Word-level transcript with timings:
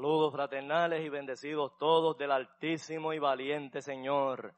Saludos 0.00 0.32
fraternales 0.32 1.04
y 1.04 1.10
bendecidos 1.10 1.76
todos 1.76 2.16
del 2.16 2.32
Altísimo 2.32 3.12
y 3.12 3.18
Valiente 3.18 3.82
Señor. 3.82 4.54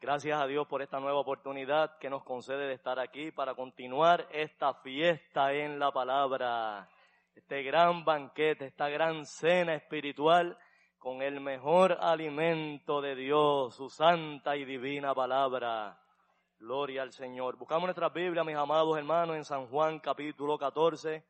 Gracias 0.00 0.42
a 0.42 0.48
Dios 0.48 0.66
por 0.66 0.82
esta 0.82 0.98
nueva 0.98 1.20
oportunidad 1.20 1.96
que 1.98 2.10
nos 2.10 2.24
concede 2.24 2.66
de 2.66 2.74
estar 2.74 2.98
aquí 2.98 3.30
para 3.30 3.54
continuar 3.54 4.26
esta 4.32 4.74
fiesta 4.74 5.52
en 5.52 5.78
la 5.78 5.92
palabra, 5.92 6.90
este 7.36 7.62
gran 7.62 8.04
banquete, 8.04 8.66
esta 8.66 8.88
gran 8.88 9.26
cena 9.26 9.76
espiritual 9.76 10.58
con 10.98 11.22
el 11.22 11.40
mejor 11.40 11.96
alimento 12.00 13.00
de 13.00 13.14
Dios, 13.14 13.76
su 13.76 13.88
santa 13.88 14.56
y 14.56 14.64
divina 14.64 15.14
palabra. 15.14 16.02
Gloria 16.58 17.02
al 17.02 17.12
Señor. 17.12 17.56
Buscamos 17.56 17.84
nuestra 17.84 18.08
Biblia, 18.08 18.42
mis 18.42 18.56
amados 18.56 18.98
hermanos, 18.98 19.36
en 19.36 19.44
San 19.44 19.68
Juan 19.68 20.00
capítulo 20.00 20.58
14. 20.58 21.24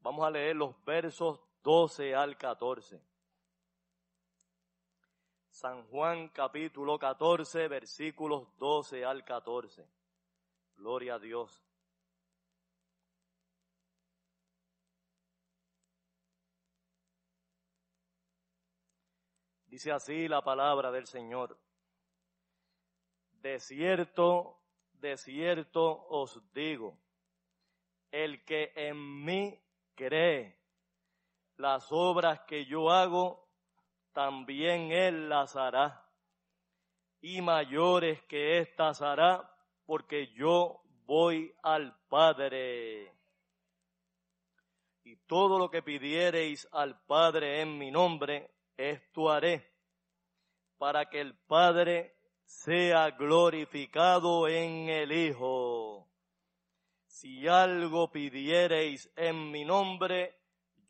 Vamos 0.00 0.26
a 0.26 0.30
leer 0.30 0.56
los 0.56 0.74
versos 0.84 1.38
12 1.64 2.14
al 2.14 2.36
14. 2.36 3.02
San 5.48 5.86
Juan 5.88 6.28
capítulo 6.28 6.98
14, 6.98 7.68
versículos 7.68 8.54
12 8.58 9.02
al 9.02 9.24
14. 9.24 9.88
Gloria 10.76 11.14
a 11.14 11.18
Dios. 11.18 11.64
Dice 19.66 19.90
así 19.90 20.28
la 20.28 20.42
palabra 20.42 20.92
del 20.92 21.06
Señor. 21.06 21.58
De 23.40 23.58
cierto, 23.58 24.60
de 24.92 25.16
cierto 25.16 26.06
os 26.08 26.42
digo, 26.52 26.98
el 28.10 28.44
que 28.44 28.70
en 28.76 29.24
mí 29.24 29.58
cree, 29.94 30.63
las 31.56 31.90
obras 31.90 32.40
que 32.46 32.66
yo 32.66 32.90
hago, 32.90 33.48
también 34.12 34.92
Él 34.92 35.28
las 35.28 35.56
hará. 35.56 36.08
Y 37.20 37.40
mayores 37.40 38.22
que 38.24 38.58
éstas 38.58 39.00
hará, 39.02 39.50
porque 39.86 40.32
yo 40.34 40.82
voy 41.06 41.54
al 41.62 41.96
Padre. 42.08 43.12
Y 45.04 45.16
todo 45.26 45.58
lo 45.58 45.70
que 45.70 45.82
pidiereis 45.82 46.68
al 46.72 47.00
Padre 47.06 47.60
en 47.60 47.78
mi 47.78 47.90
nombre, 47.90 48.50
esto 48.76 49.30
haré, 49.30 49.72
para 50.78 51.08
que 51.08 51.20
el 51.20 51.34
Padre 51.46 52.16
sea 52.44 53.10
glorificado 53.10 54.48
en 54.48 54.88
el 54.88 55.12
Hijo. 55.12 56.08
Si 57.06 57.46
algo 57.46 58.10
pidiereis 58.10 59.10
en 59.16 59.50
mi 59.50 59.64
nombre, 59.64 60.43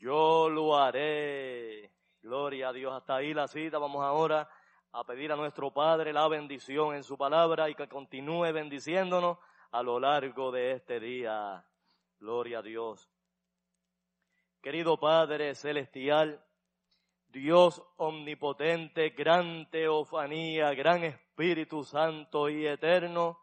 yo 0.05 0.51
lo 0.51 0.77
haré. 0.77 1.91
Gloria 2.21 2.69
a 2.69 2.73
Dios. 2.75 2.93
Hasta 2.93 3.17
ahí 3.17 3.33
la 3.33 3.49
cita. 3.49 3.79
Vamos 3.79 4.05
ahora 4.05 4.47
a 4.93 5.03
pedir 5.05 5.33
a 5.33 5.37
nuestro 5.37 5.73
Padre 5.73 6.13
la 6.13 6.29
bendición 6.29 6.95
en 6.95 7.03
su 7.03 7.17
palabra 7.17 7.71
y 7.71 7.75
que 7.75 7.89
continúe 7.89 8.53
bendiciéndonos 8.53 9.39
a 9.73 9.83
lo 9.83 9.99
largo 9.99 10.53
de 10.53 10.73
este 10.73 11.01
día. 11.01 11.65
Gloria 12.21 12.59
a 12.59 12.63
Dios. 12.63 13.09
Querido 14.61 15.01
Padre 15.01 15.55
Celestial, 15.55 16.45
Dios 17.29 17.83
omnipotente, 17.97 19.11
gran 19.11 19.71
teofanía, 19.71 20.75
gran 20.75 21.03
Espíritu 21.05 21.83
Santo 21.83 22.51
y 22.51 22.67
eterno, 22.67 23.39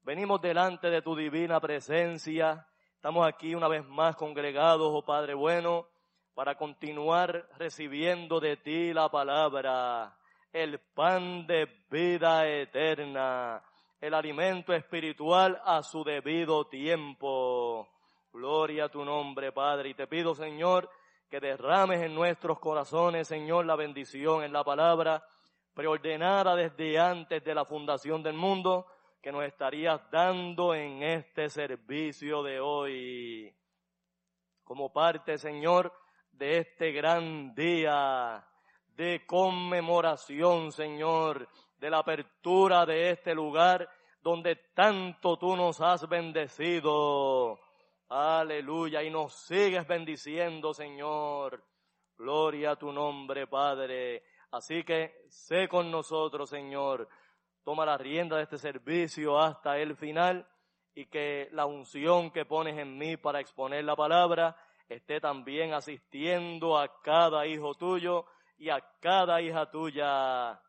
venimos 0.00 0.40
delante 0.40 0.88
de 0.88 1.02
tu 1.02 1.14
divina 1.14 1.60
presencia 1.60 2.66
Estamos 3.02 3.26
aquí 3.26 3.52
una 3.52 3.66
vez 3.66 3.84
más 3.88 4.14
congregados, 4.14 4.88
oh 4.92 5.02
Padre 5.02 5.34
bueno, 5.34 5.88
para 6.34 6.54
continuar 6.54 7.48
recibiendo 7.58 8.38
de 8.38 8.58
ti 8.58 8.92
la 8.92 9.08
palabra, 9.08 10.16
el 10.52 10.78
pan 10.78 11.44
de 11.48 11.66
vida 11.90 12.48
eterna, 12.48 13.60
el 14.00 14.14
alimento 14.14 14.72
espiritual 14.72 15.60
a 15.64 15.82
su 15.82 16.04
debido 16.04 16.68
tiempo. 16.68 17.88
Gloria 18.32 18.84
a 18.84 18.88
tu 18.88 19.04
nombre, 19.04 19.50
Padre. 19.50 19.88
Y 19.88 19.94
te 19.94 20.06
pido, 20.06 20.32
Señor, 20.36 20.88
que 21.28 21.40
derrames 21.40 22.02
en 22.02 22.14
nuestros 22.14 22.60
corazones, 22.60 23.26
Señor, 23.26 23.66
la 23.66 23.74
bendición 23.74 24.44
en 24.44 24.52
la 24.52 24.62
palabra, 24.62 25.26
preordenada 25.74 26.54
desde 26.54 27.00
antes 27.00 27.42
de 27.42 27.52
la 27.52 27.64
fundación 27.64 28.22
del 28.22 28.34
mundo, 28.34 28.86
que 29.22 29.30
nos 29.30 29.44
estarías 29.44 30.00
dando 30.10 30.74
en 30.74 31.02
este 31.04 31.48
servicio 31.48 32.42
de 32.42 32.58
hoy. 32.58 33.54
Como 34.64 34.92
parte, 34.92 35.38
Señor, 35.38 35.92
de 36.32 36.58
este 36.58 36.90
gran 36.90 37.54
día 37.54 38.44
de 38.96 39.24
conmemoración, 39.24 40.72
Señor, 40.72 41.48
de 41.78 41.88
la 41.88 41.98
apertura 41.98 42.84
de 42.84 43.10
este 43.10 43.32
lugar 43.32 43.88
donde 44.22 44.56
tanto 44.74 45.36
tú 45.36 45.56
nos 45.56 45.80
has 45.80 46.08
bendecido. 46.08 47.60
Aleluya. 48.08 49.04
Y 49.04 49.10
nos 49.10 49.34
sigues 49.34 49.86
bendiciendo, 49.86 50.74
Señor. 50.74 51.62
Gloria 52.16 52.72
a 52.72 52.76
tu 52.76 52.90
nombre, 52.92 53.46
Padre. 53.46 54.24
Así 54.50 54.82
que 54.82 55.24
sé 55.28 55.68
con 55.68 55.90
nosotros, 55.92 56.50
Señor. 56.50 57.08
Toma 57.64 57.86
la 57.86 57.96
rienda 57.96 58.36
de 58.36 58.42
este 58.42 58.58
servicio 58.58 59.38
hasta 59.38 59.78
el 59.78 59.96
final 59.96 60.46
y 60.94 61.06
que 61.06 61.48
la 61.52 61.66
unción 61.66 62.30
que 62.30 62.44
pones 62.44 62.76
en 62.78 62.98
mí 62.98 63.16
para 63.16 63.40
exponer 63.40 63.84
la 63.84 63.96
palabra 63.96 64.56
esté 64.88 65.20
también 65.20 65.72
asistiendo 65.72 66.78
a 66.78 67.00
cada 67.02 67.46
hijo 67.46 67.74
tuyo 67.74 68.26
y 68.58 68.68
a 68.68 68.80
cada 69.00 69.40
hija 69.40 69.70
tuya, 69.70 70.60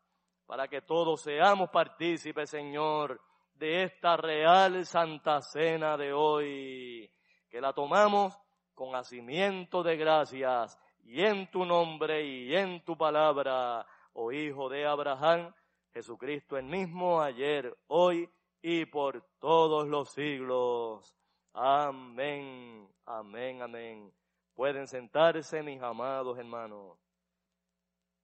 para 0.46 0.68
que 0.68 0.82
todos 0.82 1.22
seamos 1.22 1.70
partícipes, 1.70 2.50
Señor, 2.50 3.20
de 3.54 3.84
esta 3.84 4.16
real 4.16 4.84
Santa 4.84 5.40
Cena 5.40 5.96
de 5.96 6.12
hoy, 6.12 7.10
que 7.48 7.60
la 7.60 7.72
tomamos 7.72 8.36
con 8.74 8.96
hacimiento 8.96 9.82
de 9.82 9.96
gracias 9.96 10.78
y 11.04 11.24
en 11.24 11.50
tu 11.50 11.64
nombre 11.64 12.24
y 12.24 12.54
en 12.54 12.84
tu 12.84 12.96
palabra, 12.96 13.86
oh 14.14 14.32
Hijo 14.32 14.68
de 14.68 14.86
Abraham, 14.86 15.54
Jesucristo 15.94 16.58
el 16.58 16.64
mismo 16.64 17.22
ayer, 17.22 17.72
hoy 17.86 18.28
y 18.60 18.84
por 18.84 19.22
todos 19.38 19.86
los 19.86 20.10
siglos. 20.10 21.16
Amén, 21.52 22.88
amén, 23.06 23.62
amén. 23.62 24.12
Pueden 24.54 24.88
sentarse 24.88 25.62
mis 25.62 25.80
amados 25.80 26.36
hermanos. 26.36 26.98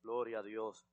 Gloria 0.03 0.41
a 0.41 0.43
Dios. 0.43 0.85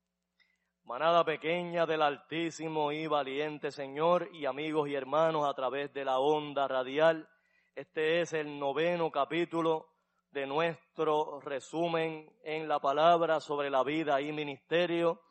Manada 0.84 1.26
pequeña 1.26 1.88
del 1.88 2.04
Altísimo 2.04 2.92
y 2.92 3.08
valiente 3.08 3.72
Señor 3.72 4.30
y 4.32 4.46
amigos 4.46 4.88
y 4.88 4.94
hermanos 4.94 5.50
a 5.50 5.56
través 5.56 5.92
de 5.96 6.06
la 6.06 6.20
onda 6.20 6.68
radial. 6.68 7.28
Este 7.74 8.22
es 8.22 8.34
el 8.34 8.60
noveno 8.60 9.10
capítulo 9.10 9.88
de 10.30 10.46
nuestro 10.46 11.42
resumen 11.42 12.32
en 12.44 12.68
la 12.68 12.80
palabra 12.80 13.40
sobre 13.40 13.72
la 13.72 13.84
vida 13.84 14.22
y 14.22 14.32
ministerio 14.32 15.24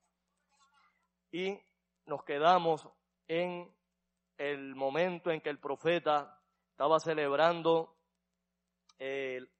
Y 1.31 1.61
nos 2.06 2.25
quedamos 2.25 2.88
en 3.26 3.70
el 4.38 4.75
momento 4.75 5.31
en 5.31 5.43
que 5.43 5.50
el 5.50 5.58
profeta 5.58 6.41
estaba 6.70 6.99
celebrando 7.00 7.94
el, 8.99 9.50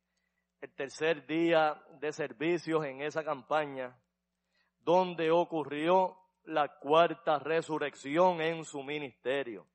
el, 0.61 0.71
tercer 0.75 1.27
día 1.27 1.83
de 2.01 2.13
servicios 2.13 2.85
en 2.85 3.03
esa 3.03 3.25
campaña, 3.25 3.97
donde 4.81 5.31
ocurrió 5.31 6.17
la 6.45 6.69
cuarta 6.79 7.39
resurrección 7.39 8.41
en 8.41 8.65
su 8.65 8.83
ministerio 8.83 9.67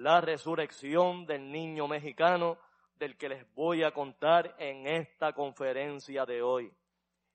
la 0.00 0.20
resurrección 0.22 1.26
del 1.26 1.52
niño 1.52 1.86
mexicano 1.86 2.56
del 2.98 3.18
que 3.18 3.28
les 3.28 3.54
voy 3.54 3.82
a 3.82 3.92
contar 3.92 4.54
en 4.58 4.86
esta 4.86 5.34
conferencia 5.34 6.24
de 6.24 6.40
hoy. 6.40 6.72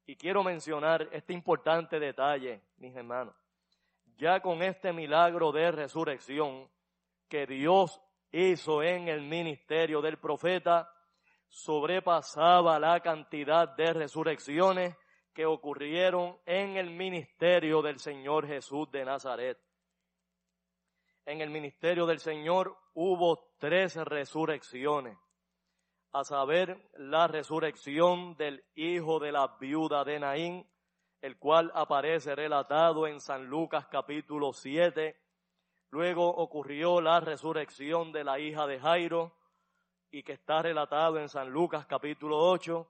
Y 0.07 0.15
quiero 0.15 0.43
mencionar 0.43 1.07
este 1.11 1.33
importante 1.33 1.99
detalle, 1.99 2.61
mis 2.77 2.95
hermanos. 2.95 3.35
Ya 4.17 4.39
con 4.39 4.63
este 4.63 4.93
milagro 4.93 5.51
de 5.51 5.71
resurrección 5.71 6.67
que 7.27 7.45
Dios 7.45 8.01
hizo 8.31 8.81
en 8.81 9.09
el 9.09 9.21
ministerio 9.21 10.01
del 10.01 10.17
profeta, 10.17 10.91
sobrepasaba 11.55 12.79
la 12.79 12.99
cantidad 12.99 13.75
de 13.75 13.93
resurrecciones 13.93 14.95
que 15.33 15.45
ocurrieron 15.45 16.37
en 16.45 16.77
el 16.77 16.89
ministerio 16.89 17.81
del 17.81 17.99
Señor 17.99 18.47
Jesús 18.47 18.91
de 18.91 19.05
Nazaret 19.05 19.57
en 21.25 21.41
el 21.41 21.49
ministerio 21.49 22.05
del 22.05 22.19
Señor 22.19 22.77
hubo 22.93 23.55
tres 23.57 23.95
resurrecciones, 23.95 25.17
a 26.11 26.23
saber, 26.23 26.89
la 26.93 27.27
resurrección 27.27 28.35
del 28.37 28.63
hijo 28.75 29.19
de 29.19 29.31
la 29.31 29.57
viuda 29.59 30.03
de 30.03 30.19
Naín, 30.19 30.69
el 31.21 31.37
cual 31.37 31.71
aparece 31.73 32.35
relatado 32.35 33.07
en 33.07 33.19
San 33.19 33.47
Lucas 33.47 33.87
capítulo 33.87 34.53
7. 34.53 35.19
Luego 35.89 36.29
ocurrió 36.29 37.01
la 37.01 37.19
resurrección 37.19 38.11
de 38.11 38.23
la 38.23 38.39
hija 38.39 38.67
de 38.67 38.79
Jairo, 38.79 39.35
y 40.15 40.23
que 40.23 40.31
está 40.31 40.61
relatado 40.61 41.19
en 41.19 41.27
San 41.27 41.49
Lucas 41.49 41.85
capítulo 41.87 42.39
8, 42.39 42.87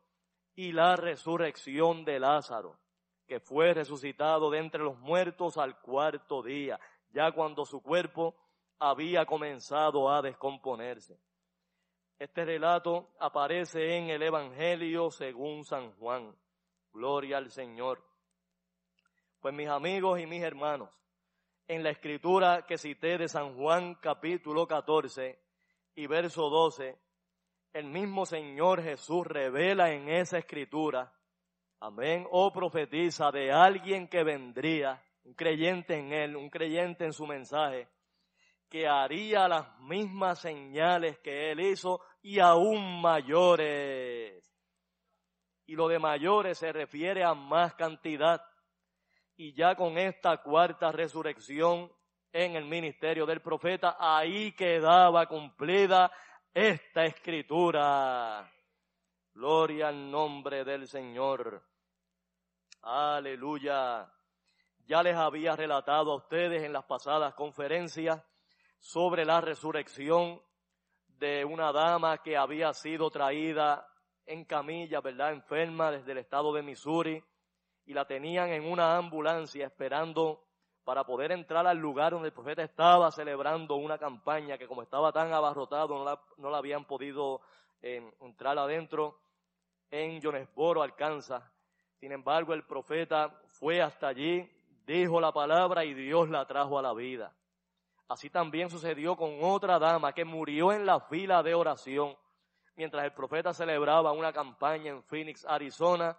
y 0.58 0.72
la 0.72 0.96
resurrección 0.96 2.06
de 2.06 2.20
Lázaro, 2.20 2.78
que 3.26 3.40
fue 3.40 3.74
resucitado 3.74 4.52
de 4.52 4.60
entre 4.60 4.84
los 4.84 5.00
muertos 5.00 5.58
al 5.58 5.82
cuarto 5.82 6.44
día 6.44 6.80
ya 7.10 7.32
cuando 7.32 7.66
su 7.66 7.82
cuerpo 7.82 8.36
había 8.78 9.26
comenzado 9.26 10.12
a 10.12 10.22
descomponerse. 10.22 11.20
Este 12.20 12.46
relato 12.46 13.10
aparece 13.18 13.98
en 13.98 14.12
el 14.12 14.22
Evangelio 14.22 15.10
según 15.10 15.66
San 15.66 15.94
Juan. 15.94 16.32
Gloria 16.94 17.38
al 17.38 17.50
Señor. 17.50 18.04
Pues 19.40 19.52
mis 19.52 19.68
amigos 19.68 20.20
y 20.20 20.28
mis 20.28 20.44
hermanos, 20.44 20.92
en 21.68 21.82
la 21.82 21.90
escritura 21.90 22.68
que 22.68 22.78
cité 22.78 23.18
de 23.18 23.28
San 23.28 23.58
Juan 23.58 23.96
capítulo 23.96 24.68
14 24.68 25.40
y 25.96 26.06
verso 26.06 26.52
12, 26.52 27.04
el 27.76 27.88
mismo 27.88 28.26
Señor 28.26 28.82
Jesús 28.82 29.28
revela 29.28 29.92
en 29.92 30.08
esa 30.08 30.38
escritura, 30.38 31.12
amén, 31.82 32.26
o 32.32 32.54
profetiza 32.54 33.32
de 33.32 33.52
alguien 33.52 34.08
que 34.08 34.24
vendría 34.24 35.04
un 35.26 35.34
creyente 35.34 35.98
en 35.98 36.14
Él, 36.14 36.38
un 36.38 36.50
creyente 36.50 37.04
en 37.04 37.12
su 37.12 37.28
mensaje, 37.28 37.90
que 38.70 38.88
haría 38.88 39.50
las 39.50 39.78
mismas 39.82 40.40
señales 40.40 41.20
que 41.20 41.52
Él 41.52 41.60
hizo 41.60 42.00
y 42.22 42.40
aún 42.40 43.02
mayores. 43.02 44.58
Y 45.66 45.76
lo 45.76 45.90
de 45.90 46.00
mayores 46.00 46.58
se 46.58 46.72
refiere 46.72 47.26
a 47.26 47.34
más 47.34 47.76
cantidad. 47.76 48.42
Y 49.36 49.52
ya 49.52 49.76
con 49.76 49.98
esta 49.98 50.42
cuarta 50.42 50.94
resurrección 50.94 51.92
en 52.32 52.56
el 52.56 52.64
ministerio 52.64 53.26
del 53.26 53.42
profeta, 53.42 53.98
ahí 54.00 54.54
quedaba 54.54 55.26
cumplida 55.26 56.10
esta 56.56 57.04
escritura. 57.04 58.50
Gloria 59.34 59.90
al 59.90 60.10
nombre 60.10 60.64
del 60.64 60.88
Señor. 60.88 61.62
Aleluya. 62.82 64.10
Ya 64.86 65.04
les 65.04 65.18
había 65.18 65.58
relatado 65.58 66.14
a 66.14 66.16
ustedes 66.16 66.64
en 66.64 66.72
las 66.72 66.86
pasadas 66.86 67.34
conferencias 67.34 68.24
sobre 68.80 69.26
la 69.26 69.42
resurrección 69.42 70.42
de 71.08 71.44
una 71.44 71.74
dama 71.74 72.20
que 72.20 72.38
había 72.38 72.72
sido 72.72 73.10
traída 73.12 73.86
en 74.26 74.46
camilla, 74.46 75.02
¿verdad? 75.02 75.34
Enferma 75.34 75.92
desde 75.92 76.14
el 76.14 76.20
estado 76.20 76.54
de 76.54 76.62
Missouri 76.62 77.22
y 77.84 77.94
la 77.94 78.06
tenían 78.06 78.52
en 78.52 78.64
una 78.64 78.96
ambulancia 78.96 79.66
esperando 79.66 80.45
para 80.86 81.04
poder 81.04 81.34
entrar 81.34 81.68
al 81.68 81.78
lugar 81.78 82.14
donde 82.14 82.30
el 82.30 82.34
profeta 82.34 82.64
estaba 82.64 83.12
celebrando 83.12 83.76
una 83.76 83.98
campaña 83.98 84.58
que 84.58 84.68
como 84.68 84.82
estaba 84.82 85.12
tan 85.12 85.34
abarrotado 85.34 85.98
no 85.98 86.06
la, 86.06 86.22
no 86.38 86.50
la 86.50 86.60
habían 86.60 86.86
podido 86.86 87.42
eh, 87.82 88.10
entrar 88.22 88.58
adentro 88.58 89.20
en 89.92 90.22
Jonesboro, 90.22 90.82
Arkansas. 90.82 91.44
Sin 92.00 92.14
embargo, 92.14 92.54
el 92.54 92.64
profeta 92.64 93.42
fue 93.48 93.82
hasta 93.82 94.08
allí, 94.08 94.50
dijo 94.86 95.20
la 95.20 95.34
palabra 95.34 95.84
y 95.84 95.94
Dios 95.94 96.30
la 96.30 96.46
trajo 96.46 96.80
a 96.80 96.82
la 96.82 96.94
vida. 96.94 97.36
Así 98.08 98.30
también 98.30 98.70
sucedió 98.70 99.18
con 99.18 99.40
otra 99.42 99.80
dama 99.80 100.14
que 100.14 100.24
murió 100.24 100.72
en 100.72 100.86
la 100.86 101.02
fila 101.02 101.44
de 101.44 101.56
oración 101.56 102.16
mientras 102.76 103.06
el 103.06 103.14
profeta 103.14 103.54
celebraba 103.54 104.12
una 104.12 104.34
campaña 104.34 104.92
en 104.92 105.04
Phoenix, 105.04 105.46
Arizona, 105.46 106.18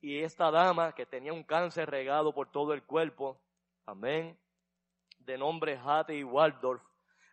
y 0.00 0.18
esta 0.18 0.50
dama 0.50 0.94
que 0.94 1.06
tenía 1.06 1.32
un 1.32 1.44
cáncer 1.44 1.90
regado 1.90 2.32
por 2.32 2.50
todo 2.50 2.72
el 2.72 2.82
cuerpo, 2.84 3.40
amén, 3.86 4.38
de 5.18 5.38
nombre 5.38 5.78
Hattie 5.82 6.24
Waldorf, 6.24 6.82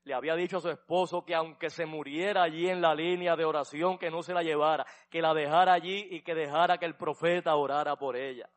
le 0.04 0.14
había 0.14 0.36
dicho 0.36 0.58
a 0.58 0.62
su 0.62 0.70
esposo 0.70 1.24
que 1.24 1.36
aunque 1.36 1.70
se 1.70 1.86
muriera 1.86 2.44
allí 2.44 2.68
en 2.68 2.82
la 2.82 2.96
línea 2.96 3.36
de 3.36 3.46
oración, 3.46 3.98
que 3.98 4.10
no 4.10 4.24
se 4.24 4.34
la 4.34 4.42
llevara, 4.42 4.86
que 5.10 5.22
la 5.22 5.34
dejara 5.34 5.74
allí 5.74 6.08
y 6.10 6.22
que 6.22 6.34
dejara 6.34 6.78
que 6.78 6.86
el 6.86 6.96
profeta 6.96 7.56
orara 7.56 7.96
por 7.96 8.16
ella. 8.16 8.50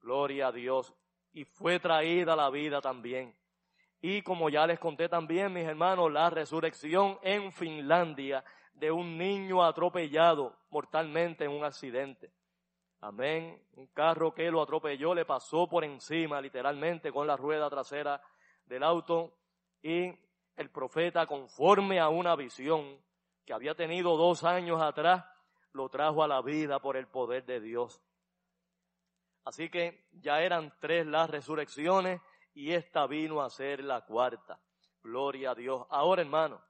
Gloria 0.00 0.48
a 0.48 0.52
Dios. 0.52 0.92
Y 1.32 1.44
fue 1.44 1.78
traída 1.78 2.34
la 2.34 2.50
vida 2.50 2.80
también. 2.80 3.36
Y 4.00 4.22
como 4.22 4.48
ya 4.48 4.66
les 4.66 4.78
conté 4.78 5.08
también, 5.08 5.52
mis 5.52 5.64
hermanos, 5.64 6.10
la 6.10 6.30
resurrección 6.30 7.18
en 7.22 7.52
Finlandia 7.52 8.44
de 8.74 8.90
un 8.90 9.16
niño 9.16 9.62
atropellado 9.64 10.56
mortalmente 10.70 11.44
en 11.44 11.50
un 11.50 11.64
accidente. 11.64 12.32
Amén. 13.00 13.62
Un 13.74 13.86
carro 13.88 14.32
que 14.32 14.50
lo 14.50 14.62
atropelló 14.62 15.14
le 15.14 15.24
pasó 15.24 15.68
por 15.68 15.84
encima 15.84 16.40
literalmente 16.40 17.12
con 17.12 17.26
la 17.26 17.36
rueda 17.36 17.68
trasera 17.68 18.20
del 18.64 18.82
auto 18.82 19.32
y 19.82 20.12
el 20.56 20.70
profeta 20.70 21.26
conforme 21.26 22.00
a 22.00 22.08
una 22.08 22.34
visión 22.34 22.98
que 23.44 23.52
había 23.52 23.74
tenido 23.74 24.16
dos 24.16 24.42
años 24.44 24.80
atrás 24.80 25.24
lo 25.72 25.88
trajo 25.88 26.24
a 26.24 26.28
la 26.28 26.40
vida 26.40 26.80
por 26.80 26.96
el 26.96 27.06
poder 27.06 27.44
de 27.44 27.60
Dios. 27.60 28.02
Así 29.44 29.68
que 29.68 30.08
ya 30.12 30.40
eran 30.40 30.74
tres 30.80 31.06
las 31.06 31.30
resurrecciones 31.30 32.20
y 32.54 32.72
esta 32.72 33.06
vino 33.06 33.42
a 33.42 33.50
ser 33.50 33.84
la 33.84 34.00
cuarta. 34.00 34.58
Gloria 35.02 35.50
a 35.50 35.54
Dios. 35.54 35.86
Ahora, 35.90 36.22
hermano, 36.22 36.60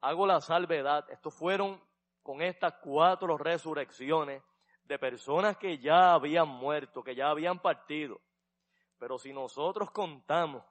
hago 0.00 0.26
la 0.26 0.40
salvedad. 0.40 1.08
Estos 1.10 1.34
fueron 1.34 1.80
con 2.22 2.42
estas 2.42 2.74
cuatro 2.82 3.36
resurrecciones 3.38 4.42
de 4.92 4.98
personas 4.98 5.56
que 5.56 5.78
ya 5.78 6.12
habían 6.12 6.46
muerto, 6.46 7.02
que 7.02 7.14
ya 7.14 7.30
habían 7.30 7.58
partido. 7.60 8.20
Pero 8.98 9.16
si 9.16 9.32
nosotros 9.32 9.90
contamos 9.90 10.62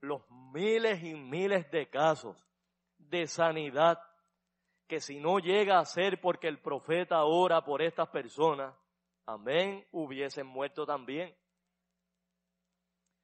los 0.00 0.22
miles 0.52 1.02
y 1.02 1.14
miles 1.14 1.68
de 1.72 1.90
casos 1.90 2.36
de 2.98 3.26
sanidad, 3.26 3.98
que 4.86 5.00
si 5.00 5.18
no 5.18 5.40
llega 5.40 5.80
a 5.80 5.84
ser 5.84 6.20
porque 6.20 6.46
el 6.46 6.60
profeta 6.60 7.24
ora 7.24 7.64
por 7.64 7.82
estas 7.82 8.08
personas, 8.10 8.72
amén, 9.26 9.84
hubiesen 9.90 10.46
muerto 10.46 10.86
también. 10.86 11.34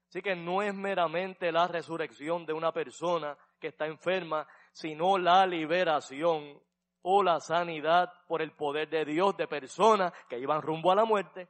Así 0.08 0.20
que 0.20 0.34
no 0.34 0.62
es 0.62 0.74
meramente 0.74 1.52
la 1.52 1.68
resurrección 1.68 2.44
de 2.44 2.54
una 2.54 2.72
persona 2.72 3.38
que 3.60 3.68
está 3.68 3.86
enferma, 3.86 4.48
sino 4.72 5.16
la 5.16 5.46
liberación 5.46 6.60
o 7.02 7.22
la 7.22 7.40
sanidad 7.40 8.12
por 8.26 8.42
el 8.42 8.52
poder 8.52 8.88
de 8.88 9.04
Dios 9.04 9.36
de 9.36 9.48
personas 9.48 10.12
que 10.28 10.38
iban 10.38 10.62
rumbo 10.62 10.92
a 10.92 10.94
la 10.94 11.04
muerte, 11.04 11.48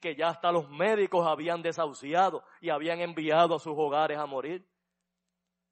que 0.00 0.14
ya 0.14 0.28
hasta 0.28 0.52
los 0.52 0.68
médicos 0.68 1.26
habían 1.26 1.62
desahuciado 1.62 2.44
y 2.60 2.70
habían 2.70 3.00
enviado 3.00 3.54
a 3.54 3.58
sus 3.58 3.74
hogares 3.76 4.18
a 4.18 4.26
morir. 4.26 4.66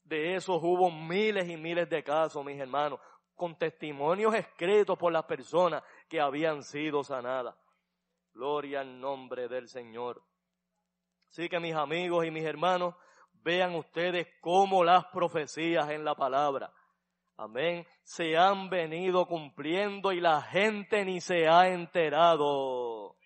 De 0.05 0.35
esos 0.35 0.61
hubo 0.63 0.91
miles 0.91 1.49
y 1.49 1.57
miles 1.57 1.89
de 1.89 2.03
casos, 2.03 2.45
mis 2.45 2.59
hermanos, 2.59 3.01
con 3.35 3.57
testimonios 3.57 4.35
escritos 4.35 4.99
por 4.99 5.13
las 5.13 5.25
personas 5.25 5.83
que 6.09 6.21
habían 6.21 6.63
sido 6.63 7.03
sanadas. 7.03 7.57
Gloria 8.33 8.81
al 8.81 9.01
nombre 9.01 9.49
del 9.49 9.69
Señor. 9.69 10.23
Así 11.29 11.49
que 11.49 11.59
mis 11.61 11.75
amigos 11.75 12.25
y 12.25 12.31
mis 12.31 12.45
hermanos, 12.45 12.95
vean 13.43 13.75
ustedes 13.75 14.29
cómo 14.41 14.85
las 14.85 15.07
profecías 15.07 15.91
en 15.91 16.05
la 16.05 16.15
palabra, 16.15 16.73
amén, 17.43 17.85
se 18.05 18.37
han 18.37 18.71
venido 18.71 19.27
cumpliendo 19.27 20.13
y 20.13 20.21
la 20.21 20.43
gente 20.43 21.05
ni 21.05 21.21
se 21.21 21.49
ha 21.49 21.69
enterado. 21.69 23.17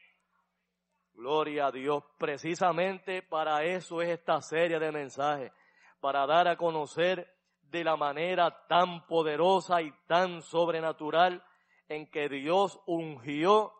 Gloria 1.12 1.66
a 1.66 1.72
Dios. 1.72 2.02
Precisamente 2.18 3.22
para 3.22 3.62
eso 3.64 4.00
es 4.00 4.08
esta 4.08 4.40
serie 4.40 4.78
de 4.78 4.90
mensajes, 4.90 5.52
para 6.00 6.26
dar 6.26 6.48
a 6.48 6.56
conocer 6.56 7.30
de 7.60 7.84
la 7.84 7.96
manera 7.96 8.66
tan 8.68 9.06
poderosa 9.06 9.82
y 9.82 9.92
tan 10.06 10.40
sobrenatural 10.40 11.44
en 11.88 12.10
que 12.10 12.28
Dios 12.28 12.80
ungió 12.86 13.72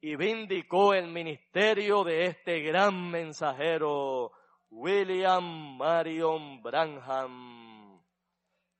y 0.00 0.16
vindicó 0.16 0.94
el 0.94 1.08
ministerio 1.08 2.04
de 2.04 2.26
este 2.26 2.60
gran 2.60 3.10
mensajero, 3.10 4.32
William 4.70 5.76
Marion 5.76 6.62
Branham. 6.62 7.61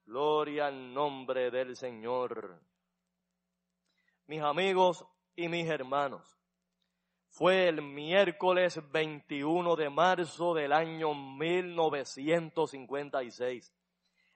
Gloria 0.04 0.66
al 0.66 0.92
nombre 0.92 1.50
del 1.50 1.74
Señor. 1.76 2.60
Mis 4.26 4.42
amigos 4.42 5.06
y 5.34 5.48
mis 5.48 5.66
hermanos, 5.68 6.36
fue 7.28 7.68
el 7.68 7.80
miércoles 7.82 8.80
21 8.92 9.74
de 9.76 9.90
marzo 9.90 10.54
del 10.54 10.72
año 10.72 11.14
1956, 11.14 13.72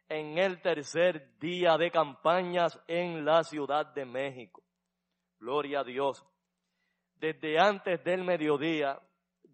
en 0.08 0.38
el 0.38 0.62
tercer 0.62 1.36
día 1.38 1.76
de 1.76 1.90
campañas 1.90 2.80
en 2.86 3.24
la 3.24 3.42
Ciudad 3.44 3.86
de 3.86 4.06
México. 4.06 4.62
Gloria 5.38 5.80
a 5.80 5.84
Dios 5.84 6.24
desde 7.18 7.58
antes 7.58 8.02
del 8.04 8.24
mediodía, 8.24 9.00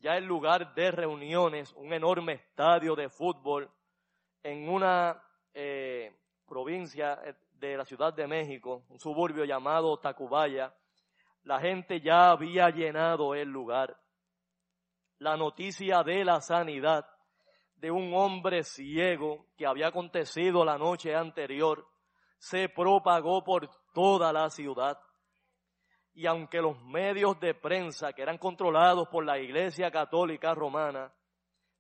ya 0.01 0.17
el 0.17 0.25
lugar 0.25 0.75
de 0.75 0.91
reuniones, 0.91 1.73
un 1.75 1.93
enorme 1.93 2.35
estadio 2.35 2.97
de 2.97 3.09
fútbol 3.09 3.71
en 4.43 4.69
una 4.69 5.23
eh, 5.55 6.15
provincia 6.47 7.21
eh, 7.25 7.35
de 7.53 7.77
la 7.77 7.85
Ciudad 7.85 8.13
de 8.13 8.27
México, 8.27 8.85
un 8.89 8.99
suburbio 8.99 9.45
llamado 9.45 9.99
Tacubaya, 9.99 10.75
la 11.45 11.61
gente 11.61 12.01
ya 12.01 12.31
había 12.31 12.71
llenado 12.71 13.35
el 13.35 13.49
lugar. 13.49 13.97
La 15.19 15.37
noticia 15.37 16.03
de 16.03 16.25
la 16.25 16.41
sanidad 16.41 17.07
de 17.77 17.91
un 17.91 18.15
hombre 18.15 18.63
ciego 18.63 19.47
que 19.57 19.67
había 19.67 19.89
acontecido 19.89 20.65
la 20.65 20.79
noche 20.79 21.15
anterior 21.15 21.87
se 22.39 22.69
propagó 22.69 23.43
por 23.45 23.69
toda 23.93 24.33
la 24.33 24.51
ciudad 24.51 24.99
y 26.15 26.27
aunque 26.27 26.61
los 26.61 26.81
medios 26.83 27.41
de 27.41 27.55
prensa 27.55 28.13
que 28.13 28.23
eran 28.23 28.39
controlados 28.39 29.09
por 29.09 29.25
la 29.25 29.39
Iglesia 29.39 29.91
Católica 29.91 30.55
Romana 30.55 31.13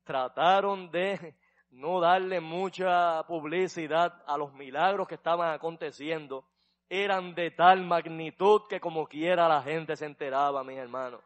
trataron 0.04 0.90
de 0.90 1.36
no 1.72 2.00
darle 2.00 2.40
mucha 2.40 3.22
publicidad 3.26 4.22
a 4.26 4.36
los 4.36 4.52
milagros 4.52 5.08
que 5.08 5.14
estaban 5.14 5.52
aconteciendo, 5.52 6.44
eran 6.88 7.34
de 7.34 7.50
tal 7.50 7.82
magnitud 7.84 8.62
que 8.68 8.78
como 8.78 9.06
quiera 9.06 9.48
la 9.48 9.62
gente 9.62 9.96
se 9.96 10.04
enteraba, 10.04 10.62
mis 10.62 10.76
hermanos. 10.76 11.22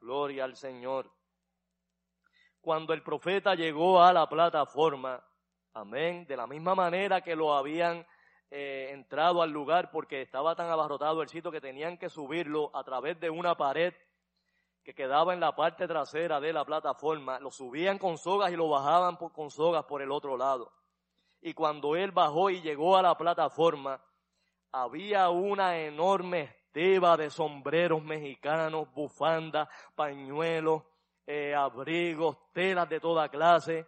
Gloria 0.00 0.44
al 0.44 0.54
Señor. 0.54 1.10
Cuando 2.60 2.92
el 2.92 3.02
profeta 3.02 3.56
llegó 3.56 4.00
a 4.00 4.12
la 4.12 4.28
plataforma, 4.28 5.20
amén, 5.74 6.24
de 6.26 6.36
la 6.36 6.46
misma 6.46 6.76
manera 6.76 7.20
que 7.20 7.34
lo 7.34 7.54
habían 7.54 8.06
eh, 8.50 8.90
entrado 8.92 9.42
al 9.42 9.50
lugar 9.50 9.90
porque 9.90 10.22
estaba 10.22 10.54
tan 10.54 10.70
abarrotado 10.70 11.20
el 11.20 11.28
sitio 11.28 11.50
que 11.50 11.60
tenían 11.60 11.98
que 11.98 12.08
subirlo 12.08 12.70
a 12.74 12.84
través 12.84 13.18
de 13.18 13.30
una 13.30 13.56
pared 13.56 13.92
que 14.88 14.94
quedaba 14.94 15.34
en 15.34 15.40
la 15.40 15.54
parte 15.54 15.86
trasera 15.86 16.40
de 16.40 16.50
la 16.50 16.64
plataforma. 16.64 17.38
Lo 17.40 17.50
subían 17.50 17.98
con 17.98 18.16
sogas 18.16 18.50
y 18.50 18.56
lo 18.56 18.70
bajaban 18.70 19.16
con 19.16 19.50
sogas 19.50 19.84
por 19.84 20.00
el 20.00 20.10
otro 20.10 20.34
lado. 20.34 20.72
Y 21.42 21.52
cuando 21.52 21.94
él 21.94 22.10
bajó 22.10 22.48
y 22.48 22.62
llegó 22.62 22.96
a 22.96 23.02
la 23.02 23.14
plataforma, 23.14 24.02
había 24.72 25.28
una 25.28 25.78
enorme 25.78 26.40
esteba 26.40 27.18
de 27.18 27.28
sombreros 27.28 28.02
mexicanos, 28.02 28.90
bufandas, 28.94 29.68
pañuelos, 29.94 30.84
eh, 31.26 31.54
abrigos, 31.54 32.38
telas 32.54 32.88
de 32.88 32.98
toda 32.98 33.28
clase, 33.28 33.86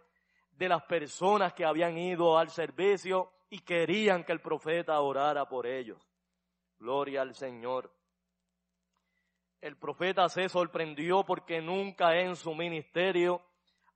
de 0.51 0.69
las 0.69 0.83
personas 0.83 1.53
que 1.53 1.65
habían 1.65 1.97
ido 1.97 2.37
al 2.37 2.51
servicio 2.51 3.31
y 3.49 3.61
querían 3.61 4.23
que 4.23 4.33
el 4.33 4.39
profeta 4.39 5.01
orara 5.01 5.49
por 5.49 5.65
ellos. 5.65 5.97
Gloria 6.77 7.23
al 7.23 7.33
Señor. 7.33 7.91
El 9.61 9.77
profeta 9.77 10.27
se 10.27 10.49
sorprendió 10.49 11.23
porque 11.23 11.61
nunca 11.61 12.19
en 12.19 12.35
su 12.35 12.55
ministerio 12.55 13.43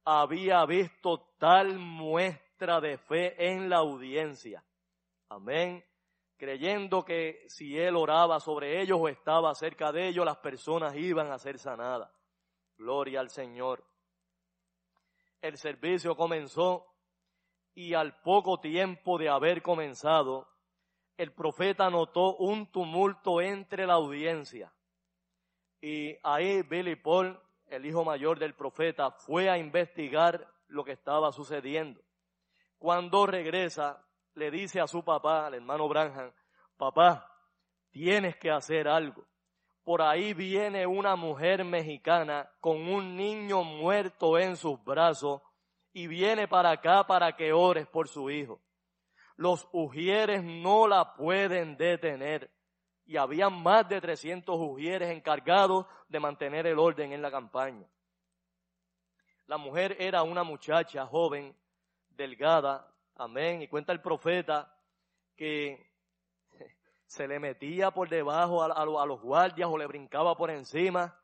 había 0.05 0.63
visto 0.65 1.27
tal 1.39 1.79
muestra 1.79 2.79
de 2.79 2.99
fe 2.99 3.49
en 3.51 3.69
la 3.69 3.77
audiencia. 3.77 4.63
Amén. 5.29 5.83
creyendo 6.37 7.03
que 7.05 7.45
si 7.47 7.79
él 7.79 7.95
oraba 7.95 8.39
sobre 8.41 8.81
ellos 8.81 8.99
o 9.01 9.07
estaba 9.07 9.55
cerca 9.55 9.91
de 9.91 10.09
ellos, 10.09 10.25
las 10.25 10.37
personas 10.37 10.93
iban 10.95 11.31
a 11.31 11.39
ser 11.39 11.57
sanadas. 11.57 12.11
Gloria 12.77 13.21
al 13.21 13.29
Señor. 13.29 13.83
El 15.41 15.57
servicio 15.57 16.15
comenzó 16.15 16.85
y 17.73 17.93
al 17.93 18.21
poco 18.21 18.59
tiempo 18.59 19.17
de 19.17 19.29
haber 19.29 19.61
comenzado, 19.61 20.47
el 21.17 21.33
profeta 21.33 21.89
notó 21.89 22.35
un 22.35 22.69
tumulto 22.69 23.39
entre 23.41 23.87
la 23.87 23.93
audiencia. 23.93 24.73
Y 25.87 26.17
ahí 26.23 26.63
Billy 26.63 26.95
Paul, 26.95 27.39
el 27.67 27.85
hijo 27.85 28.03
mayor 28.03 28.39
del 28.39 28.55
profeta, 28.55 29.11
fue 29.11 29.51
a 29.51 29.59
investigar 29.59 30.51
lo 30.69 30.83
que 30.83 30.93
estaba 30.93 31.31
sucediendo. 31.31 32.01
Cuando 32.79 33.27
regresa, 33.27 34.03
le 34.33 34.49
dice 34.49 34.81
a 34.81 34.87
su 34.87 35.03
papá, 35.03 35.45
al 35.45 35.53
hermano 35.53 35.87
Branham, 35.87 36.31
papá, 36.75 37.31
tienes 37.91 38.35
que 38.37 38.49
hacer 38.49 38.87
algo. 38.87 39.27
Por 39.83 40.01
ahí 40.01 40.33
viene 40.33 40.87
una 40.87 41.15
mujer 41.15 41.63
mexicana 41.63 42.49
con 42.59 42.77
un 42.87 43.15
niño 43.15 43.63
muerto 43.63 44.39
en 44.39 44.57
sus 44.57 44.83
brazos 44.83 45.43
y 45.93 46.07
viene 46.07 46.47
para 46.47 46.71
acá 46.71 47.05
para 47.05 47.35
que 47.35 47.53
ores 47.53 47.85
por 47.85 48.07
su 48.07 48.31
hijo. 48.31 48.59
Los 49.35 49.67
ujieres 49.71 50.43
no 50.43 50.87
la 50.87 51.13
pueden 51.13 51.77
detener. 51.77 52.49
Y 53.05 53.17
había 53.17 53.49
más 53.49 53.87
de 53.87 54.01
300 54.01 54.55
ujieres 54.59 55.11
encargados 55.11 55.85
de 56.09 56.19
mantener 56.19 56.65
el 56.65 56.79
orden 56.79 57.11
en 57.11 57.21
la 57.21 57.29
campaña. 57.29 57.85
La 59.47 59.57
mujer 59.57 59.95
era 59.99 60.23
una 60.23 60.43
muchacha 60.43 61.05
joven, 61.05 61.55
delgada, 62.09 62.91
amén. 63.15 63.61
Y 63.61 63.67
cuenta 63.67 63.91
el 63.93 64.01
profeta 64.01 64.75
que 65.35 65.91
se 67.05 67.27
le 67.27 67.39
metía 67.39 67.91
por 67.91 68.09
debajo 68.09 68.63
a, 68.63 69.05
los 69.05 69.21
guardias 69.21 69.69
o 69.71 69.77
le 69.77 69.85
brincaba 69.85 70.35
por 70.35 70.49
encima. 70.49 71.15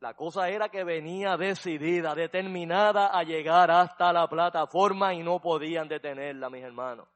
La 0.00 0.14
cosa 0.14 0.48
era 0.48 0.68
que 0.68 0.82
venía 0.82 1.36
decidida, 1.36 2.14
determinada 2.14 3.16
a 3.16 3.22
llegar 3.22 3.70
hasta 3.70 4.12
la 4.12 4.26
plataforma 4.28 5.14
y 5.14 5.22
no 5.22 5.40
podían 5.40 5.86
detenerla, 5.86 6.50
mis 6.50 6.64
hermanos. 6.64 7.06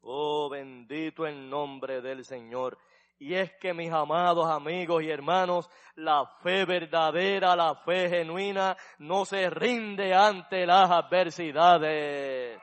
Oh, 0.00 0.48
bendito 0.48 1.26
el 1.26 1.48
nombre 1.48 2.00
del 2.00 2.24
Señor. 2.24 2.78
Y 3.18 3.34
es 3.34 3.52
que 3.54 3.72
mis 3.72 3.90
amados 3.90 4.46
amigos 4.46 5.02
y 5.02 5.10
hermanos, 5.10 5.70
la 5.94 6.26
fe 6.42 6.66
verdadera, 6.66 7.56
la 7.56 7.74
fe 7.76 8.10
genuina, 8.10 8.76
no 8.98 9.24
se 9.24 9.48
rinde 9.48 10.14
ante 10.14 10.66
las 10.66 10.90
adversidades. 10.90 12.60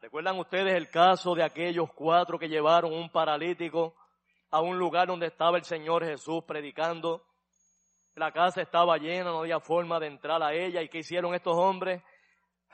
¿Recuerdan 0.00 0.38
ustedes 0.38 0.74
el 0.74 0.88
caso 0.88 1.34
de 1.34 1.42
aquellos 1.42 1.92
cuatro 1.92 2.38
que 2.38 2.48
llevaron 2.48 2.92
un 2.92 3.10
paralítico 3.10 3.96
a 4.50 4.60
un 4.60 4.78
lugar 4.78 5.08
donde 5.08 5.26
estaba 5.26 5.58
el 5.58 5.64
Señor 5.64 6.04
Jesús 6.04 6.44
predicando? 6.44 7.24
La 8.14 8.32
casa 8.32 8.62
estaba 8.62 8.96
llena, 8.98 9.30
no 9.30 9.40
había 9.40 9.58
forma 9.58 9.98
de 9.98 10.06
entrar 10.06 10.40
a 10.42 10.54
ella. 10.54 10.80
¿Y 10.80 10.88
qué 10.88 10.98
hicieron 10.98 11.34
estos 11.34 11.56
hombres? 11.56 12.02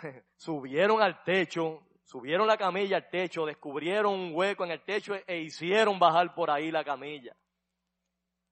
Subieron 0.37 1.03
al 1.03 1.23
techo, 1.23 1.83
subieron 2.05 2.47
la 2.47 2.57
camilla 2.57 2.97
al 2.97 3.09
techo, 3.09 3.47
descubrieron 3.47 4.15
un 4.15 4.35
hueco 4.35 4.65
en 4.65 4.73
el 4.73 4.83
techo 4.83 5.15
e 5.27 5.39
hicieron 5.39 5.99
bajar 5.99 6.35
por 6.35 6.51
ahí 6.51 6.71
la 6.71 6.85
camilla. 6.85 7.37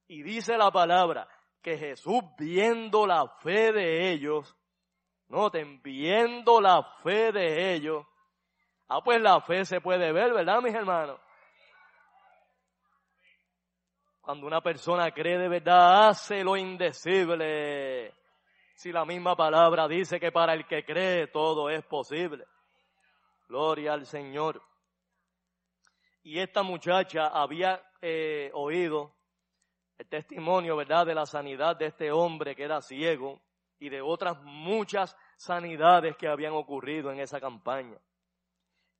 Y 0.08 0.22
dice 0.22 0.56
la 0.56 0.70
palabra 0.70 1.28
que 1.60 1.78
Jesús 1.78 2.22
viendo 2.36 3.06
la 3.06 3.26
fe 3.40 3.72
de 3.72 4.10
ellos, 4.10 4.56
noten, 5.28 5.80
viendo 5.82 6.60
la 6.60 6.82
fe 7.02 7.32
de 7.32 7.74
ellos, 7.74 8.04
ah 8.88 9.00
pues 9.02 9.20
la 9.20 9.40
fe 9.40 9.64
se 9.64 9.80
puede 9.80 10.12
ver, 10.12 10.32
¿verdad 10.32 10.60
mis 10.60 10.74
hermanos? 10.74 11.20
Cuando 14.20 14.46
una 14.46 14.60
persona 14.60 15.10
cree 15.10 15.36
de 15.36 15.48
verdad, 15.48 16.08
hace 16.08 16.44
lo 16.44 16.56
indecible. 16.56 18.14
Si 18.82 18.90
la 18.90 19.04
misma 19.04 19.36
palabra 19.36 19.86
dice 19.86 20.18
que 20.18 20.32
para 20.32 20.54
el 20.54 20.66
que 20.66 20.84
cree 20.84 21.28
todo 21.28 21.70
es 21.70 21.84
posible. 21.84 22.44
Gloria 23.46 23.92
al 23.92 24.06
Señor. 24.06 24.60
Y 26.24 26.40
esta 26.40 26.64
muchacha 26.64 27.28
había 27.28 27.80
eh, 28.00 28.50
oído 28.54 29.14
el 29.98 30.08
testimonio, 30.08 30.74
¿verdad?, 30.74 31.06
de 31.06 31.14
la 31.14 31.26
sanidad 31.26 31.76
de 31.76 31.86
este 31.86 32.10
hombre 32.10 32.56
que 32.56 32.64
era 32.64 32.82
ciego 32.82 33.40
y 33.78 33.88
de 33.88 34.02
otras 34.02 34.42
muchas 34.42 35.16
sanidades 35.36 36.16
que 36.16 36.26
habían 36.26 36.54
ocurrido 36.54 37.12
en 37.12 37.20
esa 37.20 37.40
campaña. 37.40 38.00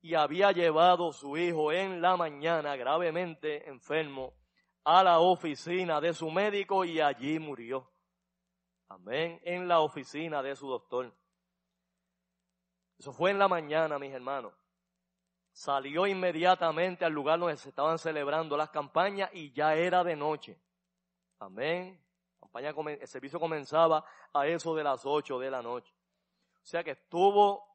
Y 0.01 0.15
había 0.15 0.53
llevado 0.53 1.11
su 1.11 1.35
hijo 1.35 1.73
en 1.73 2.01
la 2.01 2.15
mañana 2.15 2.77
gravemente 2.77 3.67
enfermo 3.67 4.33
a 4.85 5.03
la 5.03 5.19
oficina 5.19 5.99
de 5.99 6.13
su 6.13 6.31
médico 6.31 6.85
y 6.85 7.01
allí 7.01 7.37
murió. 7.37 7.92
Amén, 8.93 9.41
en 9.43 9.67
la 9.67 9.79
oficina 9.79 10.43
de 10.43 10.55
su 10.55 10.67
doctor. 10.67 11.11
Eso 12.95 13.11
fue 13.11 13.31
en 13.31 13.39
la 13.39 13.47
mañana, 13.47 13.97
mis 13.97 14.13
hermanos. 14.13 14.53
Salió 15.51 16.05
inmediatamente 16.05 17.03
al 17.03 17.11
lugar 17.11 17.39
donde 17.39 17.57
se 17.57 17.69
estaban 17.69 17.97
celebrando 17.97 18.55
las 18.55 18.69
campañas 18.69 19.31
y 19.33 19.51
ya 19.51 19.73
era 19.73 20.03
de 20.03 20.15
noche. 20.15 20.59
Amén. 21.39 21.99
el 22.53 23.07
servicio 23.07 23.39
comenzaba 23.39 24.05
a 24.31 24.45
eso 24.45 24.75
de 24.75 24.83
las 24.83 25.03
ocho 25.07 25.39
de 25.39 25.49
la 25.49 25.63
noche. 25.63 25.91
O 26.61 26.65
sea 26.65 26.83
que 26.83 26.91
estuvo 26.91 27.67